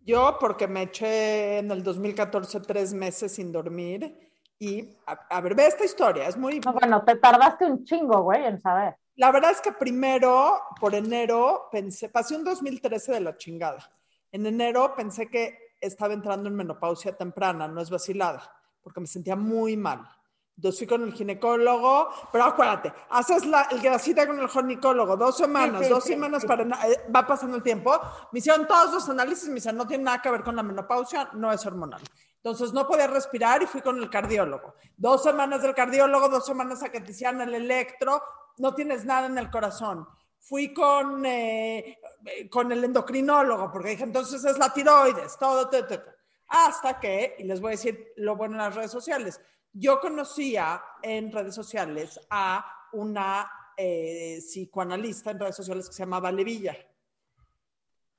Yo, 0.02 0.36
porque 0.38 0.68
me 0.68 0.82
eché 0.82 1.58
en 1.58 1.70
el 1.70 1.82
2014 1.82 2.60
tres 2.60 2.94
meses 2.94 3.32
sin 3.32 3.50
dormir. 3.50 4.30
Y, 4.58 4.88
a, 5.06 5.12
a 5.36 5.40
ver, 5.40 5.54
ve 5.54 5.66
esta 5.66 5.84
historia, 5.84 6.28
es 6.28 6.36
muy... 6.36 6.60
No, 6.60 6.72
bueno, 6.72 7.02
te 7.04 7.16
tardaste 7.16 7.66
un 7.66 7.84
chingo, 7.84 8.22
güey, 8.22 8.44
en 8.44 8.60
saber. 8.60 8.96
La 9.16 9.32
verdad 9.32 9.50
es 9.50 9.60
que 9.60 9.72
primero, 9.72 10.60
por 10.80 10.94
enero, 10.94 11.68
pensé, 11.72 12.08
pasé 12.08 12.36
un 12.36 12.44
2013 12.44 13.12
de 13.12 13.20
la 13.20 13.36
chingada. 13.36 13.90
En 14.36 14.44
enero 14.44 14.94
pensé 14.94 15.30
que 15.30 15.76
estaba 15.80 16.12
entrando 16.12 16.50
en 16.50 16.54
menopausia 16.54 17.16
temprana, 17.16 17.66
no 17.66 17.80
es 17.80 17.88
vacilada, 17.88 18.42
porque 18.82 19.00
me 19.00 19.06
sentía 19.06 19.34
muy 19.34 19.78
mal. 19.78 20.06
Entonces 20.54 20.78
fui 20.78 20.86
con 20.86 21.04
el 21.04 21.14
ginecólogo, 21.14 22.10
pero 22.30 22.44
acuérdate, 22.44 22.92
haces 23.08 23.46
la, 23.46 23.62
el 23.70 23.80
grasita 23.80 24.26
con 24.26 24.38
el 24.38 24.50
ginecólogo, 24.50 25.16
dos 25.16 25.38
semanas, 25.38 25.78
Sí, 25.78 25.86
sí, 25.86 25.90
dos 25.90 26.04
sí, 26.04 26.10
semanas 26.10 26.44
para, 26.44 26.64
eh, 26.64 27.10
va 27.14 27.26
pasando 27.26 27.56
el 27.56 27.62
tiempo. 27.62 27.98
Me 28.30 28.40
hicieron 28.40 28.66
todos 28.66 28.92
los 28.92 29.08
análisis, 29.08 29.48
me 29.48 29.54
dicen, 29.54 29.74
no 29.74 29.86
tiene 29.86 30.04
nada 30.04 30.20
que 30.20 30.30
ver 30.30 30.42
con 30.42 30.54
la 30.54 30.62
menopausia, 30.62 31.30
no 31.32 31.50
es 31.50 31.64
hormonal. 31.64 32.02
Entonces 32.36 32.74
no 32.74 32.86
podía 32.86 33.06
respirar 33.06 33.62
y 33.62 33.66
fui 33.66 33.80
con 33.80 33.96
el 33.96 34.10
cardiólogo. 34.10 34.74
Dos 34.98 35.22
semanas 35.22 35.62
del 35.62 35.74
cardiólogo, 35.74 36.28
dos 36.28 36.44
semanas 36.44 36.82
a 36.82 36.90
que 36.90 37.00
te 37.00 37.12
hicieran 37.12 37.40
el 37.40 37.54
electro, 37.54 38.22
no 38.58 38.74
tienes 38.74 39.06
nada 39.06 39.28
en 39.28 39.38
el 39.38 39.50
corazón. 39.50 40.06
Fui 40.40 40.74
con, 40.74 41.24
eh, 41.24 41.98
con 42.50 42.70
el 42.72 42.84
endocrinólogo, 42.84 43.70
porque 43.70 43.90
dije, 43.90 44.04
entonces 44.04 44.44
es 44.44 44.58
la 44.58 44.72
tiroides, 44.72 45.38
todo, 45.38 45.68
todo, 45.68 45.86
todo. 45.86 46.02
Hasta 46.48 46.98
que, 47.00 47.36
y 47.38 47.44
les 47.44 47.60
voy 47.60 47.68
a 47.68 47.70
decir 47.72 48.12
lo 48.16 48.36
bueno 48.36 48.54
en 48.54 48.62
las 48.62 48.74
redes 48.74 48.90
sociales, 48.90 49.40
yo 49.72 50.00
conocía 50.00 50.82
en 51.02 51.30
redes 51.30 51.54
sociales 51.54 52.20
a 52.30 52.88
una 52.92 53.50
eh, 53.76 54.38
psicoanalista 54.40 55.32
en 55.32 55.40
redes 55.40 55.56
sociales 55.56 55.88
que 55.88 55.94
se 55.94 56.02
llamaba 56.02 56.32
Levilla. 56.32 56.76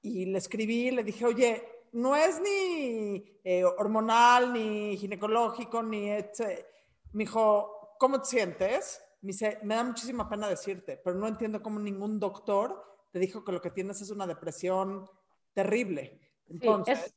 Y 0.02 0.26
le 0.26 0.38
escribí, 0.38 0.91
le 0.91 1.04
dije, 1.04 1.26
oye, 1.26 1.78
no 1.93 2.15
es 2.15 2.39
ni 2.39 3.39
eh, 3.43 3.63
hormonal, 3.63 4.54
ni 4.54 4.98
ginecológico, 4.98 5.82
ni... 5.82 6.12
Este. 6.12 6.67
Me 7.13 7.24
dijo, 7.24 7.96
¿cómo 7.98 8.22
te 8.22 8.30
sientes? 8.30 9.02
Me 9.22 9.32
dice, 9.32 9.60
me 9.63 9.76
da 9.76 9.84
muchísima 9.84 10.30
pena 10.30 10.48
decirte, 10.48 10.98
pero 11.04 11.15
no 11.15 11.28
entiendo 11.28 11.63
cómo 11.63 11.80
ningún 11.80 12.20
doctor 12.20 12.97
te 13.18 13.26
dijo 13.26 13.44
que 13.44 13.52
lo 13.52 13.60
que 13.60 13.72
tienes 13.72 14.00
es 14.02 14.12
una 14.12 14.28
depresión 14.28 15.10
terrible. 15.54 16.20
Entonces, 16.50 17.00
es- 17.06 17.16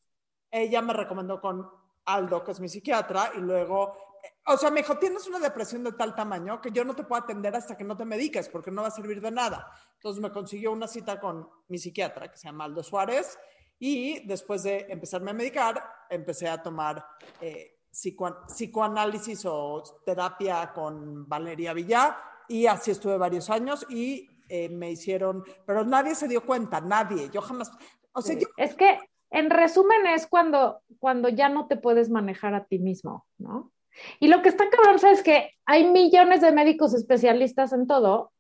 ella 0.51 0.81
me 0.81 0.95
recomendó 0.95 1.41
con 1.41 1.69
Aldo, 2.07 2.43
que 2.43 2.53
es 2.53 2.61
mi 2.61 2.69
psiquiatra, 2.71 3.33
y 3.37 3.41
luego, 3.41 3.93
eh, 4.25 4.29
o 4.47 4.57
sea, 4.57 4.71
me 4.71 4.81
dijo, 4.81 4.97
tienes 4.99 5.27
una 5.29 5.39
depresión 5.39 5.85
de 5.85 5.93
tal 5.93 6.15
tamaño 6.15 6.59
que 6.61 6.71
yo 6.73 6.85
no 6.87 6.95
te 6.97 7.05
puedo 7.05 7.23
atender 7.23 7.55
hasta 7.55 7.77
que 7.77 7.85
no 7.85 7.97
te 7.99 8.07
mediques, 8.07 8.49
porque 8.49 8.71
no 8.71 8.81
va 8.83 8.89
a 8.89 8.91
servir 8.91 9.21
de 9.21 9.31
nada. 9.31 9.71
Entonces 9.97 10.23
me 10.23 10.33
consiguió 10.33 10.73
una 10.73 10.89
cita 10.89 11.21
con 11.21 11.47
mi 11.69 11.77
psiquiatra, 11.79 12.31
que 12.31 12.39
se 12.39 12.49
llama 12.49 12.65
Aldo 12.65 12.83
Suárez, 12.83 13.39
y 13.79 14.27
después 14.27 14.63
de 14.63 14.87
empezarme 14.89 15.33
a 15.33 15.35
medicar, 15.35 15.85
empecé 16.09 16.49
a 16.49 16.63
tomar 16.63 17.05
eh, 17.43 17.79
psicoan- 17.93 18.47
psicoanálisis 18.47 19.45
o 19.45 19.83
terapia 20.07 20.73
con 20.73 21.29
Valeria 21.29 21.75
Villá, 21.75 22.19
y 22.49 22.67
así 22.67 22.91
estuve 22.91 23.19
varios 23.19 23.51
años, 23.51 23.87
y 23.91 24.27
eh, 24.51 24.69
me 24.69 24.91
hicieron, 24.91 25.45
pero 25.65 25.85
nadie 25.85 26.15
se 26.15 26.29
dio 26.29 26.45
cuenta, 26.45 26.81
nadie, 26.81 27.31
yo 27.33 27.41
jamás, 27.41 27.71
o 28.13 28.21
sea, 28.21 28.37
yo 28.37 28.49
Es 28.57 28.75
que, 28.75 28.99
en 29.31 29.49
resumen, 29.49 30.07
es 30.09 30.27
cuando, 30.27 30.83
cuando 30.99 31.29
ya 31.29 31.49
no 31.49 31.69
te 31.69 31.77
puedes 31.77 32.11
manejar 32.11 32.55
a 32.55 32.65
ti 32.65 32.81
mismo, 32.81 33.27
¿no? 33.39 33.73
Y 34.19 34.29
lo 34.29 34.43
que 34.43 34.49
está 34.49 34.69
cabrón 34.69 34.97
es 35.11 35.23
que 35.23 35.53
hay 35.67 35.89
millones 35.89 36.41
de 36.41 36.53
médicos 36.53 36.95
especialistas 36.95 37.73
en 37.73 37.87
todo, 37.87 38.33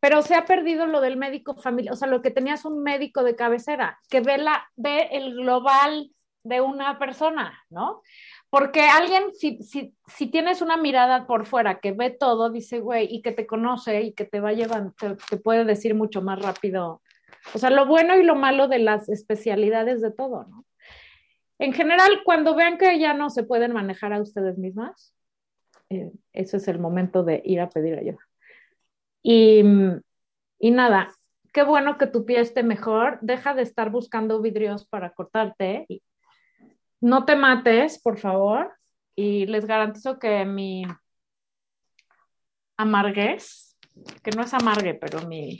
pero 0.00 0.22
se 0.22 0.34
ha 0.34 0.44
perdido 0.44 0.86
lo 0.86 1.00
del 1.00 1.16
médico 1.16 1.54
familiar, 1.54 1.94
o 1.94 1.96
sea, 1.96 2.08
lo 2.08 2.20
que 2.20 2.30
tenías 2.30 2.64
un 2.64 2.82
médico 2.82 3.22
de 3.22 3.36
cabecera, 3.36 4.00
que 4.08 4.20
ve, 4.20 4.38
la, 4.38 4.68
ve 4.76 5.08
el 5.12 5.34
global 5.34 6.10
de 6.42 6.60
una 6.60 6.98
persona, 6.98 7.58
¿no? 7.70 8.02
Porque 8.54 8.82
alguien, 8.82 9.32
si, 9.32 9.62
si, 9.62 9.94
si 10.06 10.28
tienes 10.28 10.62
una 10.62 10.76
mirada 10.76 11.26
por 11.26 11.44
fuera 11.44 11.80
que 11.80 11.90
ve 11.90 12.10
todo, 12.10 12.50
dice, 12.50 12.78
güey, 12.78 13.08
y 13.10 13.20
que 13.20 13.32
te 13.32 13.46
conoce 13.46 14.02
y 14.02 14.12
que 14.12 14.24
te 14.24 14.38
va 14.38 14.52
llevando, 14.52 14.94
te, 14.96 15.16
te 15.28 15.36
puede 15.38 15.64
decir 15.64 15.94
mucho 15.96 16.22
más 16.22 16.40
rápido 16.40 17.02
o 17.52 17.58
sea, 17.58 17.70
lo 17.70 17.86
bueno 17.86 18.16
y 18.16 18.22
lo 18.22 18.34
malo 18.34 18.68
de 18.68 18.78
las 18.78 19.08
especialidades 19.08 20.00
de 20.00 20.10
todo, 20.10 20.44
¿no? 20.44 20.64
En 21.58 21.72
general, 21.72 22.22
cuando 22.24 22.54
vean 22.54 22.78
que 22.78 22.98
ya 22.98 23.14
no 23.14 23.30
se 23.30 23.44
pueden 23.44 23.72
manejar 23.72 24.12
a 24.12 24.20
ustedes 24.20 24.58
mismas, 24.58 25.14
eh, 25.90 26.10
ese 26.32 26.56
es 26.56 26.68
el 26.68 26.78
momento 26.78 27.22
de 27.22 27.42
ir 27.44 27.60
a 27.60 27.68
pedir 27.68 27.96
ayuda. 27.96 28.18
Y, 29.22 29.62
y 30.58 30.70
nada, 30.72 31.08
qué 31.52 31.62
bueno 31.62 31.96
que 31.96 32.06
tu 32.06 32.24
pie 32.24 32.40
esté 32.40 32.62
mejor. 32.62 33.18
Deja 33.20 33.54
de 33.54 33.62
estar 33.62 33.90
buscando 33.90 34.40
vidrios 34.40 34.84
para 34.86 35.10
cortarte. 35.10 35.86
No 37.04 37.26
te 37.26 37.36
mates, 37.36 38.00
por 38.00 38.18
favor. 38.18 38.74
Y 39.14 39.44
les 39.46 39.66
garantizo 39.66 40.18
que 40.18 40.44
mi 40.46 40.84
amarguez, 42.78 43.76
que 44.22 44.30
no 44.30 44.42
es 44.42 44.54
amargue, 44.54 44.94
pero 44.94 45.20
mi, 45.26 45.58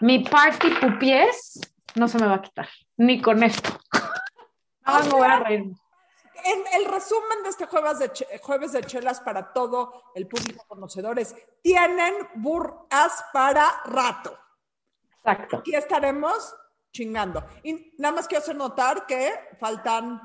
mi 0.00 0.22
party 0.22 0.68
pupiés 0.80 1.58
no 1.94 2.06
se 2.06 2.18
me 2.18 2.26
va 2.26 2.34
a 2.34 2.42
quitar, 2.42 2.68
ni 2.96 3.20
con 3.20 3.42
esto. 3.42 3.70
Ah, 4.88 5.00
me 5.02 5.10
voy 5.10 5.26
a 5.26 5.40
reír. 5.40 5.62
En 6.44 6.80
el 6.80 6.84
resumen 6.84 7.42
de 7.42 7.48
este 7.48 7.66
jueves 7.66 7.98
de, 7.98 8.38
jueves 8.40 8.70
de 8.70 8.84
chelas 8.84 9.18
para 9.18 9.52
todo 9.52 10.12
el 10.14 10.28
público 10.28 10.64
conocedor 10.68 11.18
es, 11.18 11.34
tienen 11.60 12.14
burras 12.36 13.24
para 13.32 13.82
rato. 13.86 14.38
Exacto. 15.24 15.56
Aquí 15.56 15.74
estaremos 15.74 16.54
chingando. 16.92 17.44
Y 17.64 17.94
nada 17.98 18.14
más 18.14 18.28
quiero 18.28 18.44
hacer 18.44 18.54
notar 18.54 19.06
que 19.06 19.34
faltan 19.58 20.20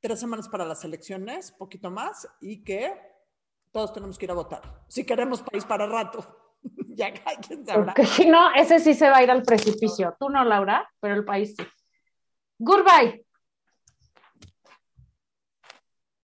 tres 0.00 0.20
semanas 0.20 0.48
para 0.48 0.64
las 0.64 0.84
elecciones, 0.84 1.52
poquito 1.52 1.90
más, 1.90 2.28
y 2.40 2.62
que 2.64 2.94
todos 3.72 3.92
tenemos 3.92 4.18
que 4.18 4.26
ir 4.26 4.30
a 4.30 4.34
votar. 4.34 4.62
Si 4.88 5.04
queremos 5.04 5.42
país 5.42 5.64
para 5.64 5.86
rato. 5.86 6.56
ya 6.88 7.12
quien 7.12 7.64
sabrá. 7.64 7.94
Porque 7.94 8.06
si 8.06 8.26
no, 8.26 8.52
ese 8.54 8.80
sí 8.80 8.94
se 8.94 9.08
va 9.08 9.18
a 9.18 9.22
ir 9.22 9.30
al 9.30 9.42
precipicio. 9.42 10.16
Tú 10.18 10.28
no, 10.28 10.44
Laura, 10.44 10.90
pero 11.00 11.14
el 11.14 11.24
país 11.24 11.54
sí. 11.56 11.64
Goodbye. 12.58 13.24